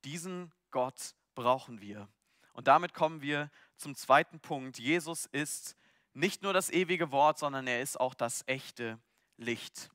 [0.04, 2.08] Diesen Gott brauchen wir.
[2.54, 4.80] Und damit kommen wir zum zweiten Punkt.
[4.80, 5.76] Jesus ist
[6.14, 9.00] nicht nur das ewige Wort, sondern er ist auch das echte
[9.38, 9.92] Licht.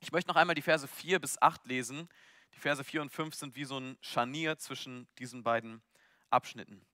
[0.00, 2.08] Ich möchte noch einmal die Verse 4 bis 8 lesen.
[2.54, 5.82] Die Verse 4 und 5 sind wie so ein Scharnier zwischen diesen beiden
[6.30, 6.84] Abschnitten.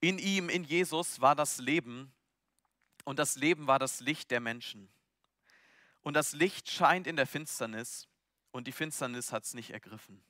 [0.00, 2.12] In ihm, in Jesus, war das Leben
[3.04, 4.90] und das Leben war das Licht der Menschen.
[6.02, 8.08] Und das Licht scheint in der Finsternis
[8.50, 10.22] und die Finsternis hat es nicht ergriffen.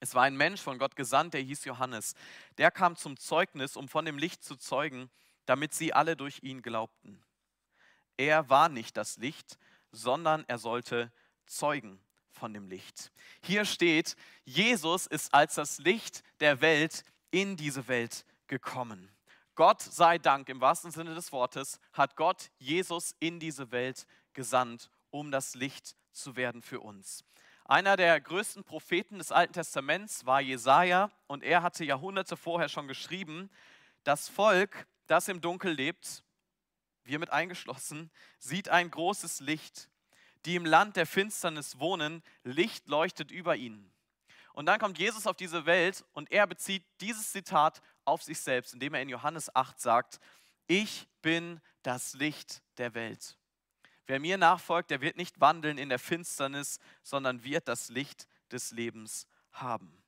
[0.00, 2.14] Es war ein Mensch von Gott gesandt, der hieß Johannes.
[2.56, 5.10] Der kam zum Zeugnis, um von dem Licht zu zeugen,
[5.46, 7.22] damit sie alle durch ihn glaubten.
[8.16, 9.58] Er war nicht das Licht,
[9.90, 11.12] sondern er sollte
[11.46, 12.00] zeugen
[12.38, 13.12] von dem Licht.
[13.42, 19.10] Hier steht, Jesus ist als das Licht der Welt in diese Welt gekommen.
[19.54, 24.88] Gott sei Dank, im wahrsten Sinne des Wortes, hat Gott Jesus in diese Welt gesandt,
[25.10, 27.24] um das Licht zu werden für uns.
[27.64, 32.88] Einer der größten Propheten des Alten Testaments war Jesaja und er hatte Jahrhunderte vorher schon
[32.88, 33.50] geschrieben:
[34.04, 36.22] Das Volk, das im Dunkel lebt,
[37.04, 39.90] wir mit eingeschlossen, sieht ein großes Licht
[40.44, 43.92] die im Land der Finsternis wohnen, Licht leuchtet über ihnen.
[44.52, 48.74] Und dann kommt Jesus auf diese Welt und er bezieht dieses Zitat auf sich selbst,
[48.74, 50.18] indem er in Johannes 8 sagt,
[50.66, 53.38] ich bin das Licht der Welt.
[54.06, 58.70] Wer mir nachfolgt, der wird nicht wandeln in der Finsternis, sondern wird das Licht des
[58.70, 60.02] Lebens haben.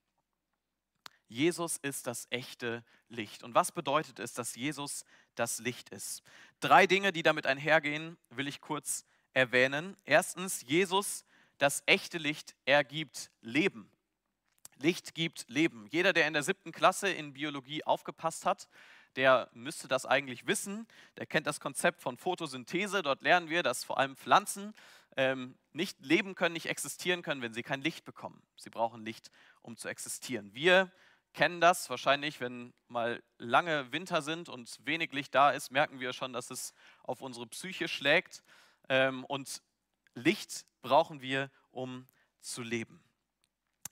[1.29, 3.45] Jesus ist das echte Licht.
[3.45, 5.05] Und was bedeutet es, dass Jesus
[5.37, 6.23] das Licht ist?
[6.59, 9.97] Drei Dinge, die damit einhergehen, will ich kurz erwähnen.
[10.05, 11.25] Erstens, Jesus,
[11.59, 13.91] das echte Licht, er gibt Leben.
[14.77, 15.87] Licht gibt Leben.
[15.91, 18.69] Jeder, der in der siebten Klasse in Biologie aufgepasst hat,
[19.17, 20.87] der müsste das eigentlich wissen.
[21.17, 23.03] Der kennt das Konzept von Photosynthese.
[23.03, 24.73] Dort lernen wir, dass vor allem Pflanzen
[25.17, 28.43] ähm, nicht leben können, nicht existieren können, wenn sie kein Licht bekommen.
[28.57, 29.31] Sie brauchen Licht,
[29.63, 30.55] um zu existieren.
[30.55, 30.91] Wir
[31.33, 36.13] kennen das wahrscheinlich, wenn mal lange Winter sind und wenig Licht da ist, merken wir
[36.13, 38.43] schon, dass es auf unsere Psyche schlägt.
[38.91, 39.63] Ähm, und
[40.15, 42.07] Licht brauchen wir, um
[42.41, 43.03] zu leben.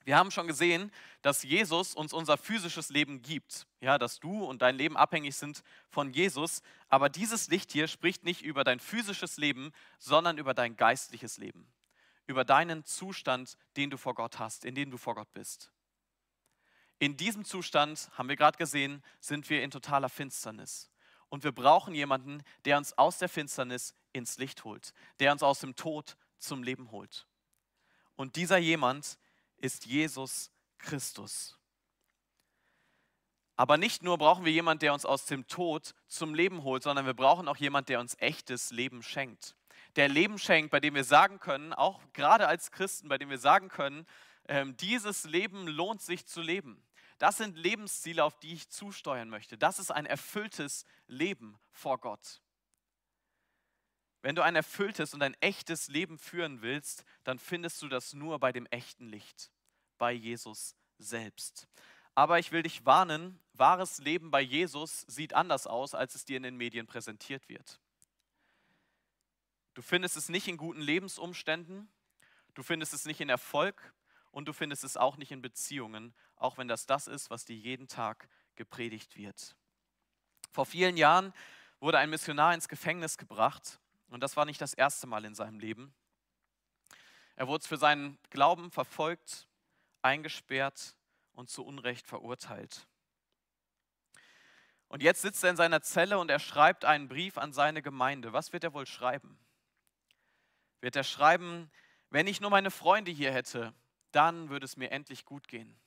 [0.03, 3.67] Wir haben schon gesehen, dass Jesus uns unser physisches Leben gibt.
[3.79, 6.61] Ja, dass du und dein Leben abhängig sind von Jesus.
[6.89, 11.71] Aber dieses Licht hier spricht nicht über dein physisches Leben, sondern über dein geistliches Leben.
[12.27, 15.71] Über deinen Zustand, den du vor Gott hast, in dem du vor Gott bist.
[16.97, 20.89] In diesem Zustand, haben wir gerade gesehen, sind wir in totaler Finsternis.
[21.29, 25.59] Und wir brauchen jemanden, der uns aus der Finsternis ins Licht holt, der uns aus
[25.59, 27.27] dem Tod zum Leben holt.
[28.15, 29.17] Und dieser jemand
[29.57, 31.57] ist Jesus Christus.
[33.55, 37.05] Aber nicht nur brauchen wir jemanden, der uns aus dem Tod zum Leben holt, sondern
[37.05, 39.55] wir brauchen auch jemanden, der uns echtes Leben schenkt.
[39.97, 43.37] Der Leben schenkt, bei dem wir sagen können, auch gerade als Christen, bei dem wir
[43.37, 44.05] sagen können,
[44.47, 46.81] ähm, dieses Leben lohnt sich zu leben.
[47.17, 49.57] Das sind Lebensziele, auf die ich zusteuern möchte.
[49.57, 52.41] Das ist ein erfülltes Leben vor Gott.
[54.21, 58.39] Wenn du ein erfülltes und ein echtes Leben führen willst, dann findest du das nur
[58.39, 59.51] bei dem echten Licht,
[59.97, 61.67] bei Jesus selbst.
[62.15, 66.37] Aber ich will dich warnen, wahres Leben bei Jesus sieht anders aus, als es dir
[66.37, 67.79] in den Medien präsentiert wird.
[69.73, 71.89] Du findest es nicht in guten Lebensumständen,
[72.53, 73.93] du findest es nicht in Erfolg,
[74.31, 77.55] und du findest es auch nicht in Beziehungen, auch wenn das das ist, was dir
[77.55, 79.55] jeden Tag gepredigt wird.
[80.51, 81.33] Vor vielen Jahren
[81.79, 85.59] wurde ein Missionar ins Gefängnis gebracht und das war nicht das erste Mal in seinem
[85.59, 85.93] Leben.
[87.35, 89.47] Er wurde für seinen Glauben verfolgt,
[90.01, 90.95] eingesperrt
[91.33, 92.87] und zu Unrecht verurteilt.
[94.89, 98.33] Und jetzt sitzt er in seiner Zelle und er schreibt einen Brief an seine Gemeinde.
[98.33, 99.39] Was wird er wohl schreiben?
[100.81, 101.69] Wird er schreiben,
[102.09, 103.73] wenn ich nur meine Freunde hier hätte,
[104.11, 105.79] dann würde es mir endlich gut gehen.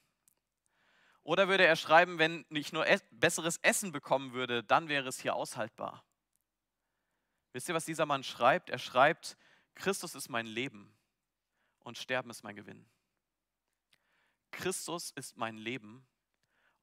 [1.24, 5.34] Oder würde er schreiben, wenn ich nur besseres Essen bekommen würde, dann wäre es hier
[5.34, 6.04] aushaltbar.
[7.52, 8.70] Wisst ihr, was dieser Mann schreibt?
[8.70, 9.36] Er schreibt,
[9.74, 10.96] Christus ist mein Leben
[11.80, 12.88] und Sterben ist mein Gewinn.
[14.50, 16.06] Christus ist mein Leben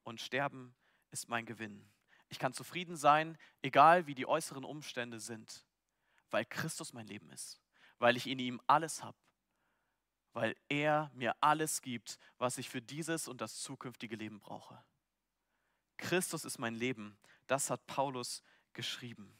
[0.04, 0.74] und Sterben
[1.10, 1.90] ist mein Gewinn.
[2.28, 5.66] Ich kann zufrieden sein, egal wie die äußeren Umstände sind,
[6.30, 7.60] weil Christus mein Leben ist,
[7.98, 9.18] weil ich in ihm alles habe
[10.32, 14.82] weil er mir alles gibt, was ich für dieses und das zukünftige Leben brauche.
[15.96, 19.36] Christus ist mein Leben, das hat Paulus geschrieben.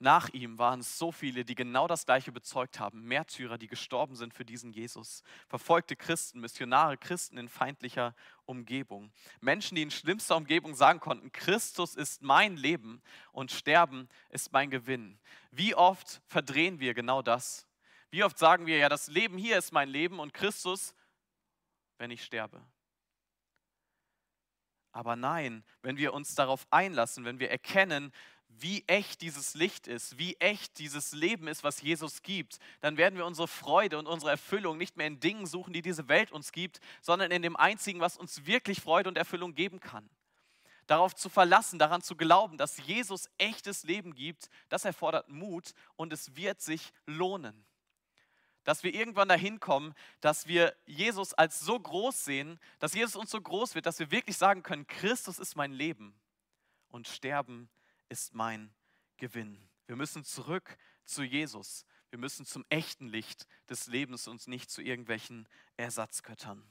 [0.00, 3.04] Nach ihm waren es so viele, die genau das Gleiche bezeugt haben.
[3.04, 5.22] Märtyrer, die gestorben sind für diesen Jesus.
[5.48, 9.12] Verfolgte Christen, Missionare, Christen in feindlicher Umgebung.
[9.40, 14.70] Menschen, die in schlimmster Umgebung sagen konnten, Christus ist mein Leben und Sterben ist mein
[14.70, 15.18] Gewinn.
[15.52, 17.66] Wie oft verdrehen wir genau das
[18.14, 20.94] wie oft sagen wir ja, das Leben hier ist mein Leben und Christus,
[21.98, 22.62] wenn ich sterbe.
[24.92, 28.12] Aber nein, wenn wir uns darauf einlassen, wenn wir erkennen,
[28.46, 33.16] wie echt dieses Licht ist, wie echt dieses Leben ist, was Jesus gibt, dann werden
[33.16, 36.52] wir unsere Freude und unsere Erfüllung nicht mehr in Dingen suchen, die diese Welt uns
[36.52, 40.08] gibt, sondern in dem einzigen, was uns wirklich Freude und Erfüllung geben kann.
[40.86, 46.12] Darauf zu verlassen, daran zu glauben, dass Jesus echtes Leben gibt, das erfordert Mut und
[46.12, 47.66] es wird sich lohnen
[48.64, 53.30] dass wir irgendwann dahin kommen, dass wir Jesus als so groß sehen, dass Jesus uns
[53.30, 56.14] so groß wird, dass wir wirklich sagen können, Christus ist mein Leben
[56.88, 57.68] und Sterben
[58.08, 58.74] ist mein
[59.16, 59.58] Gewinn.
[59.86, 61.86] Wir müssen zurück zu Jesus.
[62.10, 66.62] Wir müssen zum echten Licht des Lebens und nicht zu irgendwelchen Ersatzgöttern.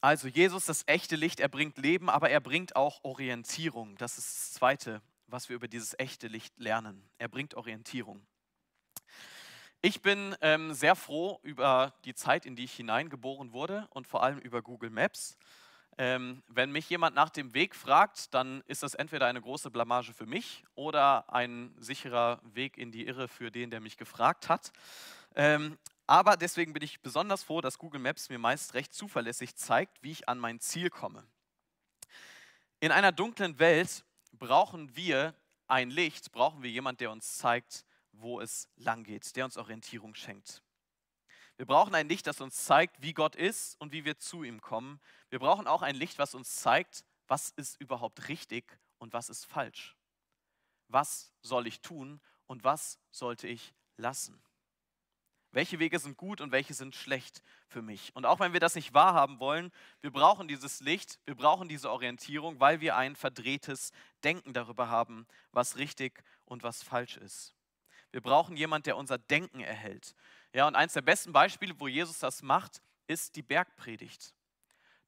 [0.00, 3.96] Also Jesus, das echte Licht, er bringt Leben, aber er bringt auch Orientierung.
[3.96, 7.08] Das ist das Zweite, was wir über dieses echte Licht lernen.
[7.18, 8.26] Er bringt Orientierung.
[9.84, 14.22] Ich bin ähm, sehr froh über die Zeit, in die ich hineingeboren wurde und vor
[14.22, 15.36] allem über Google Maps.
[15.98, 20.14] Ähm, wenn mich jemand nach dem Weg fragt, dann ist das entweder eine große Blamage
[20.14, 24.70] für mich oder ein sicherer Weg in die Irre für den, der mich gefragt hat.
[25.34, 30.00] Ähm, aber deswegen bin ich besonders froh, dass Google Maps mir meist recht zuverlässig zeigt,
[30.04, 31.26] wie ich an mein Ziel komme.
[32.78, 35.34] In einer dunklen Welt brauchen wir
[35.66, 40.14] ein Licht, brauchen wir jemanden, der uns zeigt, wo es lang geht, der uns Orientierung
[40.14, 40.62] schenkt.
[41.56, 44.60] Wir brauchen ein Licht, das uns zeigt, wie Gott ist und wie wir zu ihm
[44.60, 45.00] kommen.
[45.30, 49.44] Wir brauchen auch ein Licht, was uns zeigt, was ist überhaupt richtig und was ist
[49.44, 49.96] falsch.
[50.88, 54.42] Was soll ich tun und was sollte ich lassen?
[55.52, 58.16] Welche Wege sind gut und welche sind schlecht für mich?
[58.16, 59.70] Und auch wenn wir das nicht wahrhaben wollen,
[60.00, 63.92] wir brauchen dieses Licht, wir brauchen diese Orientierung, weil wir ein verdrehtes
[64.24, 67.54] Denken darüber haben, was richtig und was falsch ist.
[68.12, 70.14] Wir brauchen jemanden, der unser Denken erhält.
[70.52, 74.34] Ja, und eines der besten Beispiele, wo Jesus das macht, ist die Bergpredigt.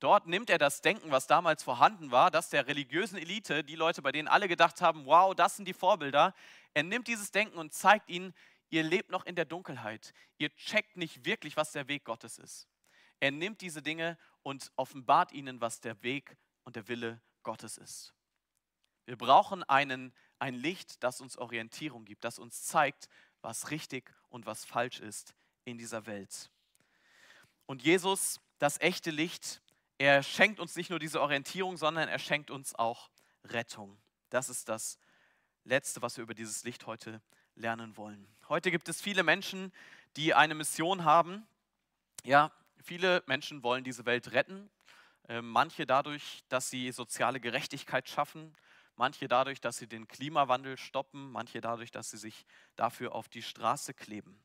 [0.01, 4.03] Dort nimmt er das Denken, was damals vorhanden war, das der religiösen Elite, die Leute,
[4.03, 6.35] bei denen alle gedacht haben, wow, das sind die Vorbilder,
[6.75, 8.35] er nimmt dieses Denken und zeigt ihnen,
[8.71, 10.12] ihr lebt noch in der Dunkelheit.
[10.38, 12.69] Ihr checkt nicht wirklich, was der Weg Gottes ist.
[13.21, 18.12] Er nimmt diese Dinge und offenbart ihnen, was der Weg und der Wille Gottes ist.
[19.07, 20.12] Wir brauchen einen,
[20.45, 23.09] ein Licht, das uns Orientierung gibt, das uns zeigt,
[23.41, 26.51] was richtig und was falsch ist in dieser Welt.
[27.65, 29.63] Und Jesus, das echte Licht,
[29.97, 33.09] er schenkt uns nicht nur diese Orientierung, sondern er schenkt uns auch
[33.45, 33.97] Rettung.
[34.29, 34.99] Das ist das
[35.65, 37.23] Letzte, was wir über dieses Licht heute
[37.55, 38.29] lernen wollen.
[38.51, 39.73] Heute gibt es viele Menschen,
[40.19, 41.47] die eine Mission haben.
[42.23, 42.53] Ja,
[42.83, 44.69] viele Menschen wollen diese Welt retten.
[45.27, 48.55] Ähm, manche dadurch, dass sie soziale Gerechtigkeit schaffen,
[48.97, 53.43] manche dadurch, dass sie den Klimawandel stoppen, manche dadurch, dass sie sich dafür auf die
[53.43, 54.43] Straße kleben.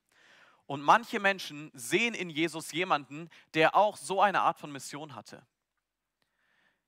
[0.65, 5.45] Und manche Menschen sehen in Jesus jemanden, der auch so eine Art von Mission hatte.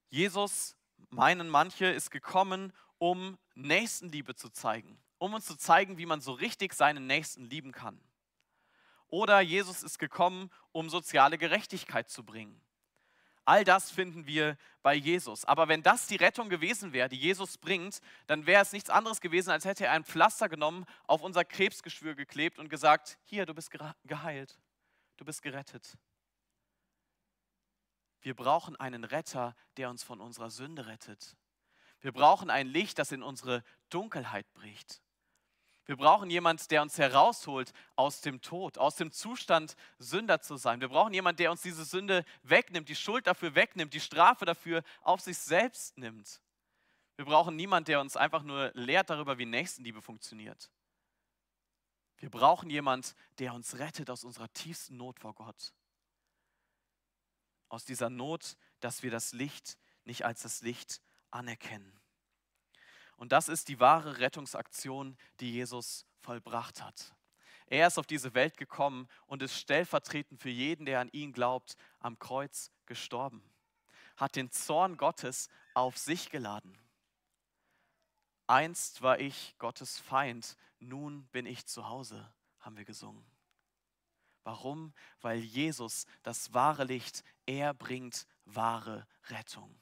[0.10, 0.76] Jesus,
[1.10, 6.34] meinen manche, ist gekommen, um Nächstenliebe zu zeigen, um uns zu zeigen, wie man so
[6.34, 8.00] richtig seinen Nächsten lieben kann.
[9.08, 12.62] Oder Jesus ist gekommen, um soziale Gerechtigkeit zu bringen.
[13.52, 15.44] All das finden wir bei Jesus.
[15.44, 19.20] Aber wenn das die Rettung gewesen wäre, die Jesus bringt, dann wäre es nichts anderes
[19.20, 23.54] gewesen, als hätte er ein Pflaster genommen, auf unser Krebsgeschwür geklebt und gesagt, hier, du
[23.54, 23.70] bist
[24.06, 24.58] geheilt,
[25.18, 25.98] du bist gerettet.
[28.22, 31.36] Wir brauchen einen Retter, der uns von unserer Sünde rettet.
[32.00, 35.02] Wir brauchen ein Licht, das in unsere Dunkelheit bricht.
[35.92, 40.80] Wir brauchen jemanden, der uns herausholt aus dem Tod, aus dem Zustand, Sünder zu sein.
[40.80, 44.84] Wir brauchen jemanden, der uns diese Sünde wegnimmt, die Schuld dafür wegnimmt, die Strafe dafür
[45.02, 46.40] auf sich selbst nimmt.
[47.18, 50.72] Wir brauchen niemanden, der uns einfach nur lehrt darüber, wie Nächstenliebe funktioniert.
[52.20, 55.74] Wir brauchen jemanden, der uns rettet aus unserer tiefsten Not vor Gott.
[57.68, 61.02] Aus dieser Not, dass wir das Licht nicht als das Licht
[61.32, 62.01] anerkennen.
[63.22, 67.14] Und das ist die wahre Rettungsaktion, die Jesus vollbracht hat.
[67.68, 71.76] Er ist auf diese Welt gekommen und ist stellvertretend für jeden, der an ihn glaubt,
[72.00, 73.44] am Kreuz gestorben.
[74.18, 76.76] Hat den Zorn Gottes auf sich geladen.
[78.48, 82.28] Einst war ich Gottes Feind, nun bin ich zu Hause,
[82.62, 83.24] haben wir gesungen.
[84.44, 84.96] Warum?
[85.20, 89.80] Weil Jesus, das wahre Licht, er bringt wahre Rettung.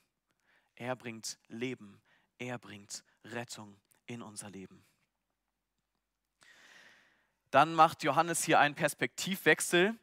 [0.76, 2.02] Er bringt Leben.
[2.38, 4.86] Er bringt Rettung in unser Leben.
[7.52, 9.96] Dann macht Johannes hier einen Perspektivwechsel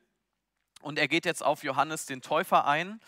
[0.82, 3.00] und er geht jetzt auf Johannes den Täufer ein.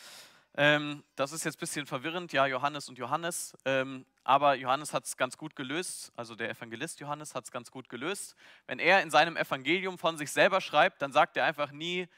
[0.56, 5.04] Ähm, das ist jetzt ein bisschen verwirrend, ja, Johannes und Johannes, ähm, aber Johannes hat
[5.04, 8.34] es ganz gut gelöst, also der Evangelist Johannes hat es ganz gut gelöst.
[8.66, 12.08] Wenn er in seinem Evangelium von sich selber schreibt, dann sagt er einfach nie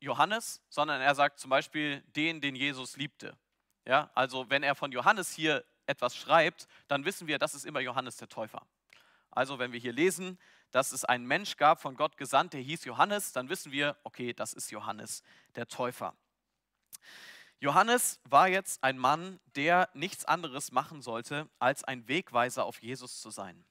[0.00, 3.36] Johannes, sondern er sagt zum Beispiel den, den Jesus liebte.
[3.86, 7.80] Ja, also wenn er von Johannes hier etwas schreibt, dann wissen wir, das ist immer
[7.80, 8.66] Johannes der Täufer.
[9.30, 10.38] Also wenn wir hier lesen,
[10.70, 14.32] dass es einen Mensch gab, von Gott gesandt, der hieß Johannes, dann wissen wir, okay,
[14.32, 15.22] das ist Johannes
[15.54, 16.14] der Täufer.
[17.60, 23.20] Johannes war jetzt ein Mann, der nichts anderes machen sollte, als ein Wegweiser auf Jesus
[23.20, 23.64] zu sein.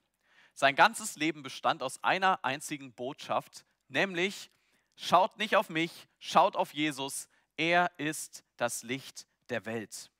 [0.53, 4.51] Sein ganzes Leben bestand aus einer einzigen Botschaft, nämlich
[4.95, 10.11] schaut nicht auf mich, schaut auf Jesus, er ist das Licht der Welt.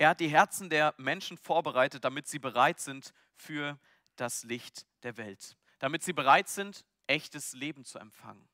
[0.00, 3.78] Er hat die Herzen der Menschen vorbereitet, damit sie bereit sind für
[4.16, 5.58] das Licht der Welt.
[5.78, 8.48] Damit sie bereit sind, echtes Leben zu empfangen.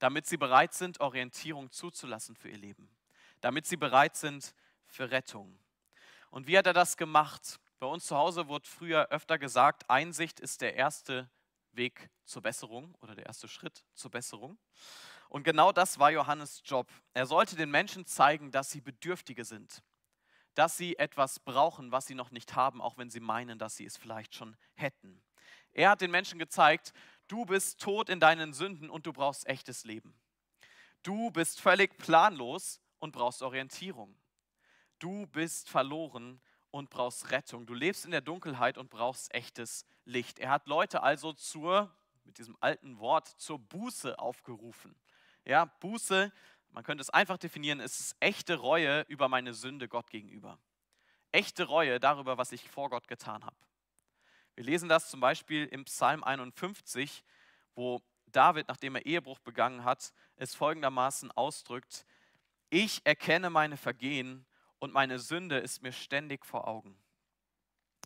[0.00, 2.90] Damit sie bereit sind, Orientierung zuzulassen für ihr Leben.
[3.40, 4.52] Damit sie bereit sind
[4.88, 5.56] für Rettung.
[6.32, 7.60] Und wie hat er das gemacht?
[7.78, 11.30] Bei uns zu Hause wurde früher öfter gesagt, Einsicht ist der erste
[11.70, 14.58] Weg zur Besserung oder der erste Schritt zur Besserung.
[15.28, 16.88] Und genau das war Johannes Job.
[17.14, 19.84] Er sollte den Menschen zeigen, dass sie Bedürftige sind,
[20.54, 23.84] dass sie etwas brauchen, was sie noch nicht haben, auch wenn sie meinen, dass sie
[23.84, 25.22] es vielleicht schon hätten.
[25.72, 26.92] Er hat den Menschen gezeigt,
[27.28, 30.14] du bist tot in deinen Sünden und du brauchst echtes Leben.
[31.02, 34.14] Du bist völlig planlos und brauchst Orientierung.
[34.98, 36.40] Du bist verloren
[36.70, 37.66] und brauchst Rettung.
[37.66, 40.38] Du lebst in der Dunkelheit und brauchst echtes Licht.
[40.38, 41.90] Er hat Leute also zur,
[42.24, 44.94] mit diesem alten Wort, zur Buße aufgerufen.
[45.44, 46.32] Ja, Buße,
[46.72, 50.58] man könnte es einfach definieren, es ist echte Reue über meine Sünde Gott gegenüber.
[51.32, 53.56] Echte Reue darüber, was ich vor Gott getan habe.
[54.54, 57.24] Wir lesen das zum Beispiel im Psalm 51,
[57.74, 62.04] wo David, nachdem er Ehebruch begangen hat, es folgendermaßen ausdrückt,
[62.68, 64.46] ich erkenne meine Vergehen
[64.78, 66.96] und meine Sünde ist mir ständig vor Augen.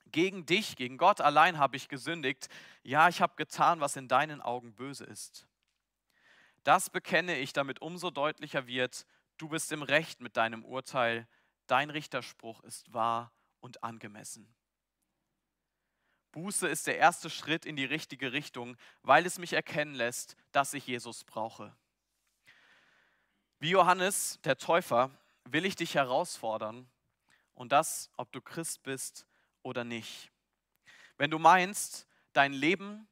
[0.06, 2.48] Gegen dich, gegen Gott allein habe ich gesündigt.
[2.82, 5.46] Ja, ich habe getan, was in deinen Augen böse ist.
[6.64, 9.06] Das bekenne ich, damit umso deutlicher wird,
[9.36, 11.28] du bist im Recht mit deinem Urteil,
[11.66, 14.54] dein Richterspruch ist wahr und angemessen.
[16.32, 20.74] Buße ist der erste Schritt in die richtige Richtung, weil es mich erkennen lässt, dass
[20.74, 21.76] ich Jesus brauche.
[23.60, 25.10] Wie Johannes, der Täufer,
[25.44, 26.90] will ich dich herausfordern
[27.54, 29.26] und das, ob du Christ bist
[29.62, 30.32] oder nicht.
[31.18, 33.06] Wenn du meinst, dein Leben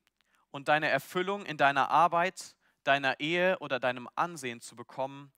[0.50, 5.32] und deine Erfüllung in deiner Arbeit, deiner Ehe oder deinem Ansehen zu bekommen,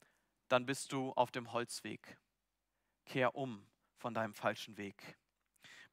[0.47, 2.17] dann bist du auf dem Holzweg.
[3.05, 3.65] Kehr um
[3.97, 5.17] von deinem falschen Weg.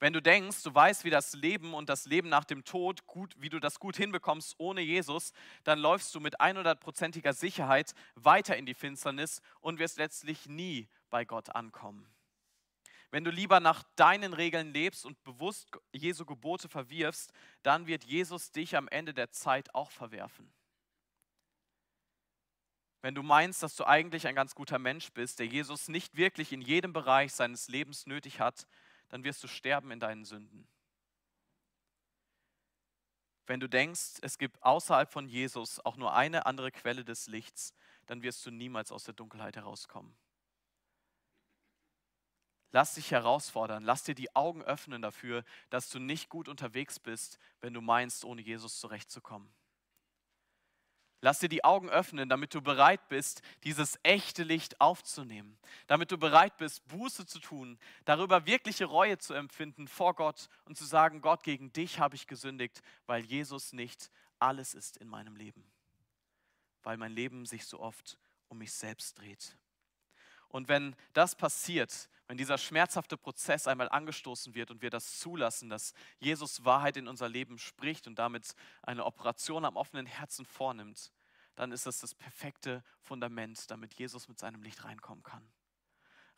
[0.03, 3.37] Wenn du denkst, du weißt, wie das Leben und das Leben nach dem Tod, gut,
[3.39, 5.33] wie du das gut hinbekommst ohne Jesus,
[5.63, 11.25] dann läufst du mit 100%iger Sicherheit weiter in die Finsternis und wirst letztlich nie bei
[11.25, 12.13] Gott ankommen.
[13.13, 17.33] Wenn du lieber nach deinen Regeln lebst und bewusst Jesu Gebote verwirfst,
[17.63, 20.53] dann wird Jesus dich am Ende der Zeit auch verwerfen.
[23.03, 26.53] Wenn du meinst, dass du eigentlich ein ganz guter Mensch bist, der Jesus nicht wirklich
[26.53, 28.67] in jedem Bereich seines Lebens nötig hat,
[29.09, 30.69] dann wirst du sterben in deinen Sünden.
[33.47, 37.75] Wenn du denkst, es gibt außerhalb von Jesus auch nur eine andere Quelle des Lichts,
[38.07, 40.17] dann wirst du niemals aus der Dunkelheit herauskommen.
[42.71, 47.39] Lass dich herausfordern, lass dir die Augen öffnen dafür, dass du nicht gut unterwegs bist,
[47.61, 49.53] wenn du meinst, ohne Jesus zurechtzukommen.
[51.25, 55.57] Lass dir die Augen öffnen, damit du bereit bist, dieses echte Licht aufzunehmen.
[55.87, 60.77] Damit du bereit bist, Buße zu tun, darüber wirkliche Reue zu empfinden vor Gott und
[60.77, 64.11] zu sagen, Gott, gegen dich habe ich gesündigt, weil Jesus nicht
[64.41, 65.65] alles ist in meinem Leben.
[66.83, 68.19] Weil mein Leben sich so oft
[68.49, 69.57] um mich selbst dreht.
[70.49, 75.69] Und wenn das passiert, wenn dieser schmerzhafte Prozess einmal angestoßen wird und wir das zulassen,
[75.69, 81.13] dass Jesus Wahrheit in unser Leben spricht und damit eine Operation am offenen Herzen vornimmt,
[81.57, 85.47] dann ist das das perfekte Fundament, damit Jesus mit seinem Licht reinkommen kann,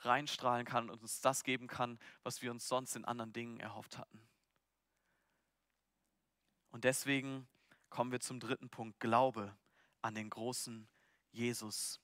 [0.01, 3.97] reinstrahlen kann und uns das geben kann, was wir uns sonst in anderen Dingen erhofft
[3.97, 4.21] hatten.
[6.73, 7.47] Und deswegen
[7.89, 9.57] kommen wir zum dritten Punkt, Glaube
[10.03, 10.89] an den großen
[11.31, 12.01] Jesus.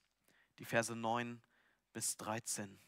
[0.60, 1.42] Die Verse 9
[1.92, 2.80] bis 13.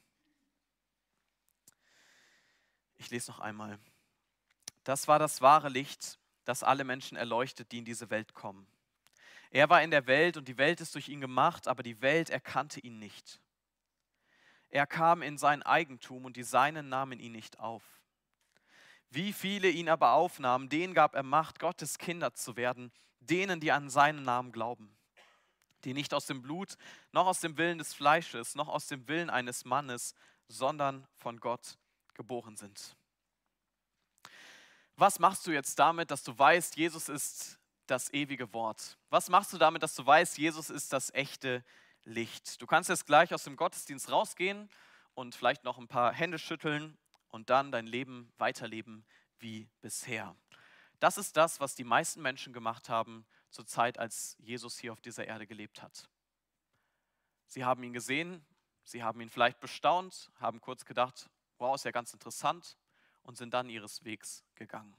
[3.02, 3.80] Ich lese noch einmal.
[4.84, 8.64] Das war das wahre Licht, das alle Menschen erleuchtet, die in diese Welt kommen.
[9.50, 12.30] Er war in der Welt und die Welt ist durch ihn gemacht, aber die Welt
[12.30, 13.40] erkannte ihn nicht.
[14.68, 17.82] Er kam in sein Eigentum und die Seinen nahmen ihn nicht auf.
[19.10, 23.72] Wie viele ihn aber aufnahmen, denen gab er Macht, Gottes Kinder zu werden, denen, die
[23.72, 24.96] an seinen Namen glauben
[25.84, 26.76] die nicht aus dem Blut,
[27.10, 30.14] noch aus dem Willen des Fleisches, noch aus dem Willen eines Mannes,
[30.46, 31.76] sondern von Gott
[32.14, 32.96] geboren sind.
[34.96, 38.98] Was machst du jetzt damit, dass du weißt, Jesus ist das ewige Wort?
[39.10, 41.64] Was machst du damit, dass du weißt, Jesus ist das echte
[42.04, 42.60] Licht?
[42.60, 44.68] Du kannst jetzt gleich aus dem Gottesdienst rausgehen
[45.14, 46.96] und vielleicht noch ein paar Hände schütteln
[47.28, 49.04] und dann dein Leben weiterleben
[49.38, 50.36] wie bisher.
[51.00, 55.00] Das ist das, was die meisten Menschen gemacht haben zur Zeit, als Jesus hier auf
[55.00, 56.08] dieser Erde gelebt hat.
[57.46, 58.46] Sie haben ihn gesehen,
[58.84, 61.28] sie haben ihn vielleicht bestaunt, haben kurz gedacht,
[61.62, 62.76] wow, ist ja ganz interessant
[63.22, 64.94] und sind dann ihres Wegs gegangen.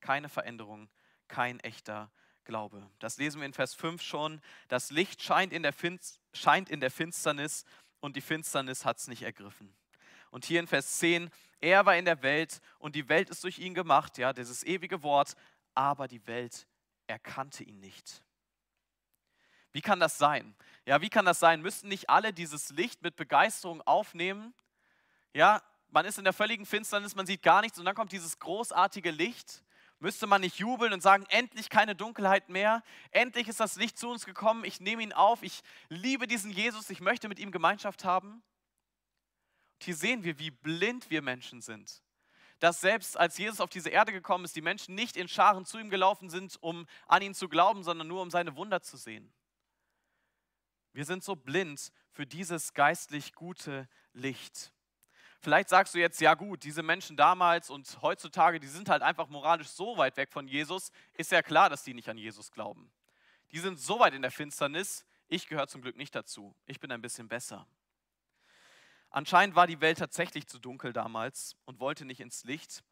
[0.00, 0.88] Keine Veränderung,
[1.28, 2.10] kein echter
[2.44, 2.88] Glaube.
[2.98, 4.40] Das lesen wir in Vers 5 schon.
[4.68, 7.64] Das Licht scheint in der, Finst scheint in der Finsternis
[8.00, 9.74] und die Finsternis hat es nicht ergriffen.
[10.30, 11.30] Und hier in Vers 10,
[11.60, 15.02] er war in der Welt und die Welt ist durch ihn gemacht, ja, dieses ewige
[15.02, 15.34] Wort,
[15.74, 16.66] aber die Welt
[17.06, 18.24] erkannte ihn nicht.
[19.72, 20.54] Wie kann das sein?
[20.84, 21.62] Ja, wie kann das sein?
[21.62, 24.54] Müssten nicht alle dieses Licht mit Begeisterung aufnehmen?
[25.32, 25.62] Ja,
[25.92, 29.10] man ist in der völligen Finsternis, man sieht gar nichts und dann kommt dieses großartige
[29.10, 29.62] Licht.
[30.00, 32.82] Müsste man nicht jubeln und sagen, endlich keine Dunkelheit mehr,
[33.12, 36.90] endlich ist das Licht zu uns gekommen, ich nehme ihn auf, ich liebe diesen Jesus,
[36.90, 38.42] ich möchte mit ihm Gemeinschaft haben?
[39.74, 42.02] Und hier sehen wir, wie blind wir Menschen sind
[42.62, 45.78] dass selbst als Jesus auf diese Erde gekommen ist, die Menschen nicht in Scharen zu
[45.80, 49.32] ihm gelaufen sind, um an ihn zu glauben, sondern nur um seine Wunder zu sehen.
[50.92, 54.72] Wir sind so blind für dieses geistlich gute Licht.
[55.42, 59.28] Vielleicht sagst du jetzt, ja gut, diese Menschen damals und heutzutage, die sind halt einfach
[59.28, 62.92] moralisch so weit weg von Jesus, ist ja klar, dass die nicht an Jesus glauben.
[63.50, 66.54] Die sind so weit in der Finsternis, ich gehöre zum Glück nicht dazu.
[66.66, 67.66] Ich bin ein bisschen besser.
[69.10, 72.84] Anscheinend war die Welt tatsächlich zu dunkel damals und wollte nicht ins Licht.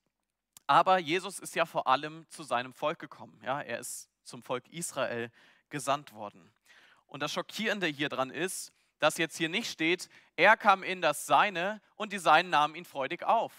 [0.67, 3.41] Aber Jesus ist ja vor allem zu seinem Volk gekommen.
[3.45, 5.31] Ja, er ist zum Volk Israel
[5.69, 6.53] gesandt worden.
[7.07, 11.27] Und das Schockierende hier dran ist, dass jetzt hier nicht steht, er kam in das
[11.27, 13.53] Seine und die Seinen nahmen ihn freudig auf.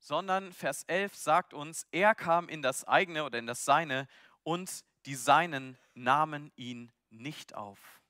[0.00, 4.08] Sondern Vers 11 sagt uns, er kam in das eigene oder in das Seine
[4.44, 8.00] und die Seinen nahmen ihn nicht auf.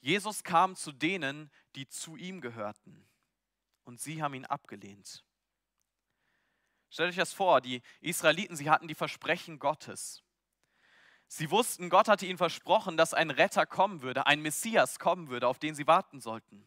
[0.00, 3.08] Jesus kam zu denen, die zu ihm gehörten
[3.84, 5.24] und sie haben ihn abgelehnt.
[6.90, 10.22] Stellt euch das vor, die Israeliten, sie hatten die Versprechen Gottes.
[11.28, 15.48] Sie wussten, Gott hatte ihnen versprochen, dass ein Retter kommen würde, ein Messias kommen würde,
[15.48, 16.64] auf den sie warten sollten.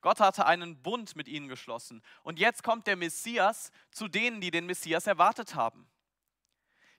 [0.00, 2.02] Gott hatte einen Bund mit ihnen geschlossen.
[2.22, 5.88] Und jetzt kommt der Messias zu denen, die den Messias erwartet haben.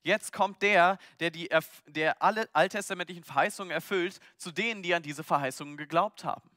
[0.01, 1.49] Jetzt kommt der, der, die,
[1.87, 6.49] der alle alttestamentlichen Verheißungen erfüllt, zu denen, die an diese Verheißungen geglaubt haben.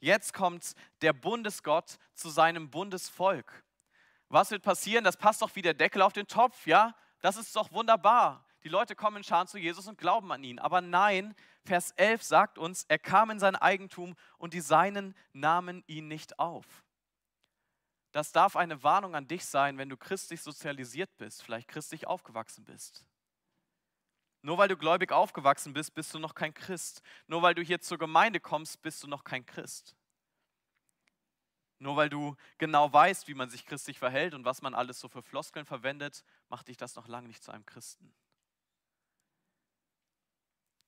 [0.00, 3.64] Jetzt kommt der Bundesgott zu seinem Bundesvolk.
[4.28, 5.04] Was wird passieren?
[5.04, 6.94] Das passt doch wie der Deckel auf den Topf, ja?
[7.20, 8.44] Das ist doch wunderbar.
[8.64, 10.58] Die Leute kommen in Scharen zu Jesus und glauben an ihn.
[10.58, 11.34] Aber nein,
[11.64, 16.38] Vers 11 sagt uns, er kam in sein Eigentum und die Seinen nahmen ihn nicht
[16.38, 16.66] auf.
[18.12, 22.64] Das darf eine Warnung an dich sein, wenn du christlich sozialisiert bist, vielleicht christlich aufgewachsen
[22.64, 23.04] bist.
[24.42, 27.02] Nur weil du gläubig aufgewachsen bist, bist du noch kein Christ.
[27.26, 29.94] Nur weil du hier zur Gemeinde kommst, bist du noch kein Christ.
[31.80, 35.08] Nur weil du genau weißt, wie man sich christlich verhält und was man alles so
[35.08, 38.12] für Floskeln verwendet, macht dich das noch lange nicht zu einem Christen.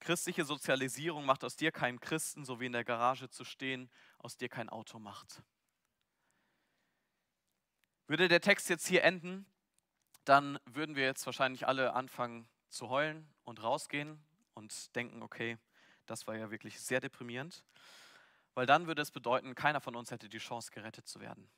[0.00, 4.36] Christliche Sozialisierung macht aus dir keinen Christen, so wie in der Garage zu stehen, aus
[4.36, 5.42] dir kein Auto macht.
[8.06, 9.46] Würde der Text jetzt hier enden,
[10.24, 14.22] dann würden wir jetzt wahrscheinlich alle anfangen zu heulen und rausgehen
[14.54, 15.58] und denken, okay,
[16.06, 17.62] das war ja wirklich sehr deprimierend,
[18.54, 21.48] weil dann würde es bedeuten, keiner von uns hätte die Chance, gerettet zu werden.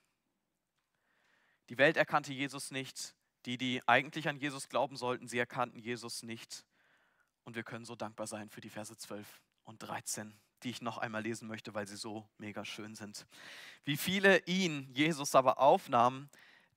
[1.68, 3.14] Die Welt erkannte Jesus nicht,
[3.46, 6.66] die, die eigentlich an Jesus glauben sollten, sie erkannten Jesus nicht.
[7.44, 9.26] Und wir können so dankbar sein für die Verse 12
[9.64, 13.26] und 13, die ich noch einmal lesen möchte, weil sie so mega schön sind.
[13.84, 16.30] Wie viele ihn, Jesus, aber aufnahmen,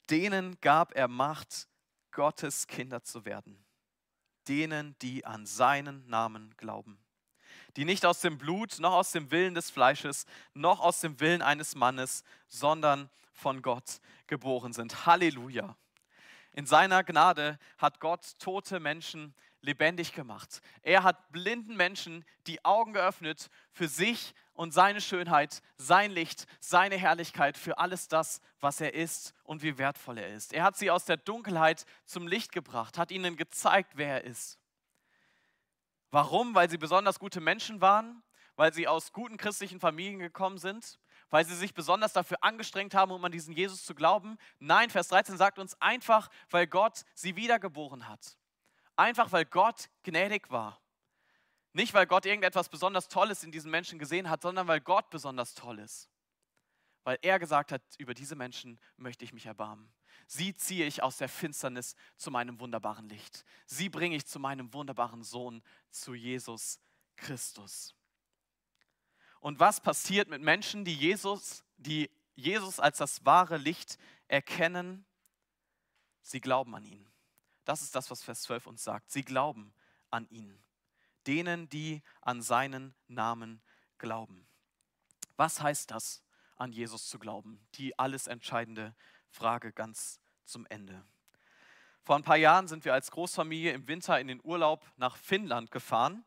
[0.10, 1.68] denen gab er Macht,
[2.12, 3.64] Gottes Kinder zu werden.
[4.48, 6.98] Denen, die an seinen Namen glauben.
[7.76, 11.42] Die nicht aus dem Blut, noch aus dem Willen des Fleisches, noch aus dem Willen
[11.42, 15.06] eines Mannes, sondern von Gott geboren sind.
[15.06, 15.76] Halleluja.
[16.54, 19.36] In seiner Gnade hat Gott tote Menschen
[19.66, 20.62] lebendig gemacht.
[20.84, 26.96] Er hat blinden Menschen die Augen geöffnet für sich und seine Schönheit, sein Licht, seine
[26.98, 30.54] Herrlichkeit, für alles das, was er ist und wie wertvoll er ist.
[30.54, 34.58] Er hat sie aus der Dunkelheit zum Licht gebracht, hat ihnen gezeigt, wer er ist.
[36.12, 36.56] Warum?
[36.56, 38.24] Weil sie besonders gute Menschen waren,
[38.56, 41.00] weil sie aus guten christlichen Familien gekommen sind,
[41.30, 44.38] weil sie sich besonders dafür angestrengt haben, um an diesen Jesus zu glauben.
[44.60, 48.38] Nein, Vers 13 sagt uns einfach, weil Gott sie wiedergeboren hat.
[48.96, 50.82] Einfach weil Gott gnädig war.
[51.74, 55.56] Nicht, weil Gott irgendetwas besonders Tolles in diesen Menschen gesehen hat, sondern weil Gott besonders
[55.56, 56.10] toll ist.
[57.04, 59.94] Weil er gesagt hat, über diese Menschen möchte ich mich erbarmen.
[60.28, 63.46] Sie ziehe ich aus der Finsternis zu meinem wunderbaren Licht.
[63.66, 66.80] Sie bringe ich zu meinem wunderbaren Sohn, zu Jesus
[67.18, 67.94] Christus.
[69.40, 75.06] Und was passiert mit Menschen, die Jesus, die Jesus als das wahre Licht erkennen?
[76.22, 77.06] Sie glauben an ihn.
[77.66, 79.12] Das ist das, was Vers 12 uns sagt.
[79.12, 79.74] Sie glauben
[80.12, 80.64] an ihn.
[81.28, 83.62] Denen, die an seinen Namen
[83.98, 84.48] glauben.
[85.36, 86.24] Was heißt das,
[86.56, 87.60] an Jesus zu glauben?
[87.76, 88.96] Die alles entscheidende
[89.30, 91.04] Frage ganz zum Ende.
[92.04, 95.72] Vor ein paar Jahren sind wir als Großfamilie im Winter in den Urlaub nach Finnland
[95.72, 96.24] gefahren.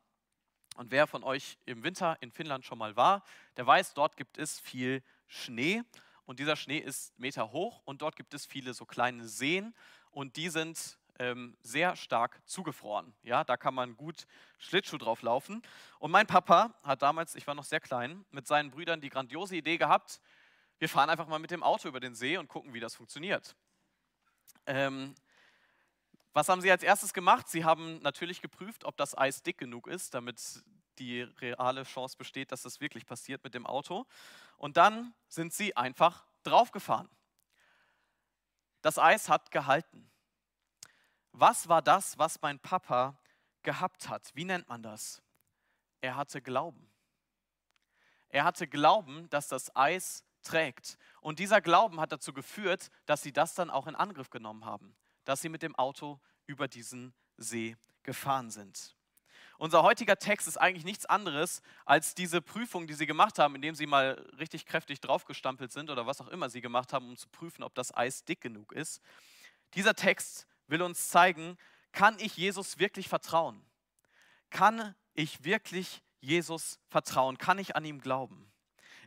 [0.76, 3.22] Und wer von euch im Winter in Finnland schon mal war,
[3.56, 5.82] der weiß, dort gibt es viel Schnee.
[6.24, 9.72] Und dieser Schnee ist Meter hoch und dort gibt es viele so kleine Seen.
[10.10, 13.14] Und die sind ähm, sehr stark zugefroren.
[13.22, 14.26] Ja, da kann man gut
[14.58, 15.62] Schlittschuh drauf laufen.
[15.98, 19.56] Und mein Papa hat damals, ich war noch sehr klein, mit seinen Brüdern die grandiose
[19.56, 20.20] Idee gehabt,
[20.78, 23.56] wir fahren einfach mal mit dem Auto über den See und gucken, wie das funktioniert.
[24.66, 25.14] Ähm,
[26.32, 27.48] was haben sie als erstes gemacht?
[27.48, 30.62] Sie haben natürlich geprüft, ob das Eis dick genug ist, damit
[30.98, 34.06] die reale Chance besteht, dass das wirklich passiert mit dem Auto.
[34.56, 37.08] Und dann sind sie einfach draufgefahren.
[38.82, 40.08] Das Eis hat gehalten.
[41.40, 43.16] Was war das, was mein Papa
[43.62, 44.32] gehabt hat?
[44.34, 45.22] Wie nennt man das?
[46.00, 46.90] Er hatte Glauben.
[48.28, 50.98] Er hatte Glauben, dass das Eis trägt.
[51.20, 54.96] Und dieser Glauben hat dazu geführt, dass sie das dann auch in Angriff genommen haben,
[55.24, 58.96] dass sie mit dem Auto über diesen See gefahren sind.
[59.58, 63.76] Unser heutiger Text ist eigentlich nichts anderes als diese Prüfung, die sie gemacht haben, indem
[63.76, 67.28] sie mal richtig kräftig draufgestampelt sind oder was auch immer sie gemacht haben, um zu
[67.28, 69.00] prüfen, ob das Eis dick genug ist.
[69.74, 71.56] Dieser Text will uns zeigen,
[71.92, 73.64] Kann ich Jesus wirklich vertrauen?
[74.50, 77.38] Kann ich wirklich Jesus vertrauen?
[77.38, 78.52] Kann ich an ihm glauben?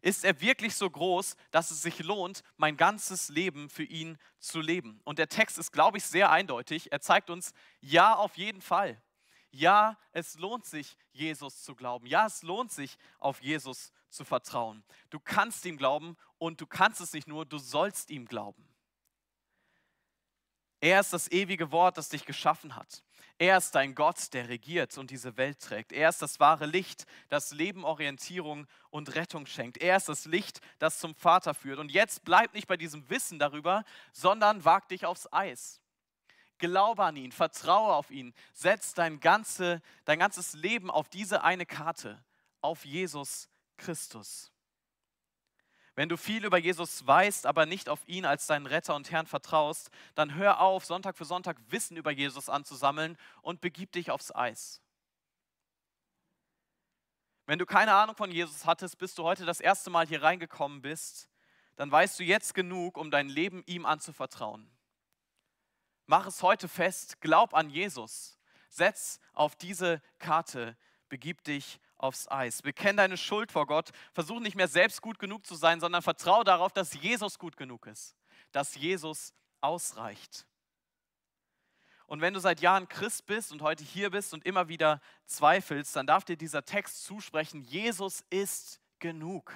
[0.02, 4.60] Ist er wirklich so groß, dass es sich lohnt, mein ganzes Leben für ihn zu
[4.60, 5.00] leben?
[5.04, 6.92] Und der Text ist, glaube ich, sehr eindeutig.
[6.92, 9.02] Er zeigt uns, ja, auf jeden Fall.
[9.52, 12.08] Ja, es lohnt sich, Jesus zu glauben.
[12.08, 14.84] Ja, es lohnt sich, auf Jesus zu vertrauen.
[15.12, 18.68] Du kannst ihm glauben und du kannst es nicht nur, du sollst ihm glauben.
[20.82, 23.04] Er ist das ewige Wort, das dich geschaffen hat.
[23.38, 25.92] Er ist dein Gott, der regiert und diese Welt trägt.
[25.92, 29.78] Er ist das wahre Licht, das Leben, Orientierung und Rettung schenkt.
[29.78, 31.80] Er ist das Licht, das zum Vater führt.
[31.80, 35.82] Und jetzt bleib nicht bei diesem Wissen darüber, sondern wag dich aufs Eis.
[36.58, 41.66] Glaube an ihn, vertraue auf ihn, setz dein, ganze, dein ganzes Leben auf diese eine
[41.66, 42.24] Karte,
[42.62, 44.51] auf Jesus Christus.
[45.96, 49.28] Wenn du viel über Jesus weißt, aber nicht auf ihn als deinen Retter und Herrn
[49.28, 54.34] vertraust, dann hör auf, Sonntag für Sonntag Wissen über Jesus anzusammeln und begib dich aufs
[54.34, 54.82] Eis.
[57.46, 60.82] Wenn du keine Ahnung von Jesus hattest, bis du heute das erste Mal hier reingekommen
[60.82, 61.28] bist,
[61.76, 64.72] dann weißt du jetzt genug, um dein Leben ihm anzuvertrauen.
[66.06, 68.38] Mach es heute fest, glaub an Jesus,
[68.70, 70.78] setz auf diese Karte,
[71.10, 72.62] begib dich aufs Eis.
[72.62, 73.92] Bekenn deine Schuld vor Gott.
[74.14, 77.88] Versuch nicht mehr selbst gut genug zu sein, sondern vertraue darauf, dass Jesus gut genug
[77.88, 78.16] ist,
[78.52, 80.46] dass Jesus ausreicht.
[82.08, 85.96] Und wenn du seit Jahren Christ bist und heute hier bist und immer wieder zweifelst,
[85.96, 89.54] dann darf dir dieser Text zusprechen, Jesus ist genug.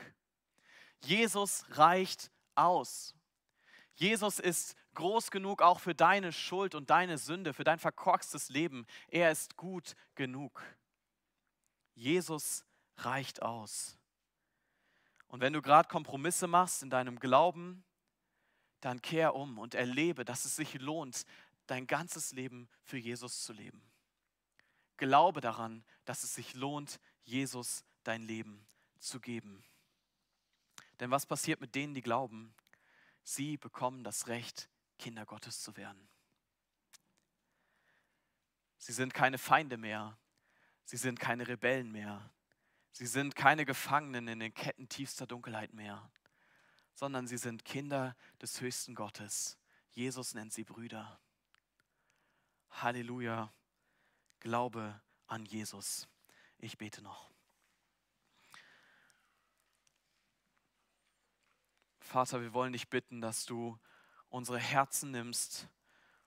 [1.03, 3.13] Jesus reicht aus.
[3.95, 8.87] Jesus ist groß genug auch für deine Schuld und deine Sünde, für dein verkorkstes Leben.
[9.09, 10.63] Er ist gut genug.
[11.95, 12.63] Jesus
[12.97, 13.97] reicht aus.
[15.27, 17.83] Und wenn du gerade Kompromisse machst in deinem Glauben,
[18.81, 21.25] dann kehr um und erlebe, dass es sich lohnt,
[21.65, 23.81] dein ganzes Leben für Jesus zu leben.
[24.97, 28.65] Glaube daran, dass es sich lohnt, Jesus dein Leben
[28.99, 29.63] zu geben.
[30.99, 32.53] Denn was passiert mit denen, die glauben?
[33.23, 34.69] Sie bekommen das Recht,
[34.99, 36.07] Kinder Gottes zu werden.
[38.77, 40.17] Sie sind keine Feinde mehr,
[40.85, 42.31] Sie sind keine Rebellen mehr.
[42.91, 46.09] Sie sind keine Gefangenen in den Ketten tiefster Dunkelheit mehr,
[46.93, 49.57] sondern sie sind Kinder des höchsten Gottes.
[49.91, 51.19] Jesus nennt sie Brüder.
[52.69, 53.53] Halleluja.
[54.39, 56.07] Glaube an Jesus.
[56.59, 57.31] Ich bete noch.
[61.99, 63.79] Vater, wir wollen dich bitten, dass du
[64.29, 65.67] unsere Herzen nimmst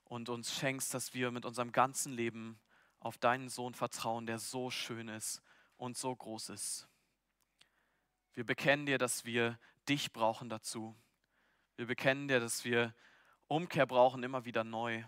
[0.05, 2.61] und uns schenkst, dass wir mit unserem ganzen Leben
[3.01, 5.43] auf deinen Sohn vertrauen, der so schön ist
[5.77, 6.89] und so groß ist.
[8.35, 10.97] Wir bekennen dir, dass wir dich brauchen dazu.
[11.77, 12.95] Wir bekennen dir, dass wir
[13.47, 15.05] Umkehr brauchen, immer wieder neu.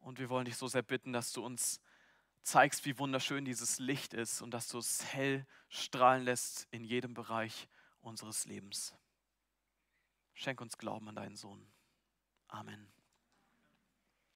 [0.00, 1.80] Und wir wollen dich so sehr bitten, dass du uns
[2.42, 7.14] zeigst, wie wunderschön dieses Licht ist und dass du es hell strahlen lässt in jedem
[7.14, 7.68] Bereich
[8.00, 8.94] unseres Lebens.
[10.34, 11.66] Schenk uns Glauben an deinen Sohn.
[12.46, 12.97] Amen.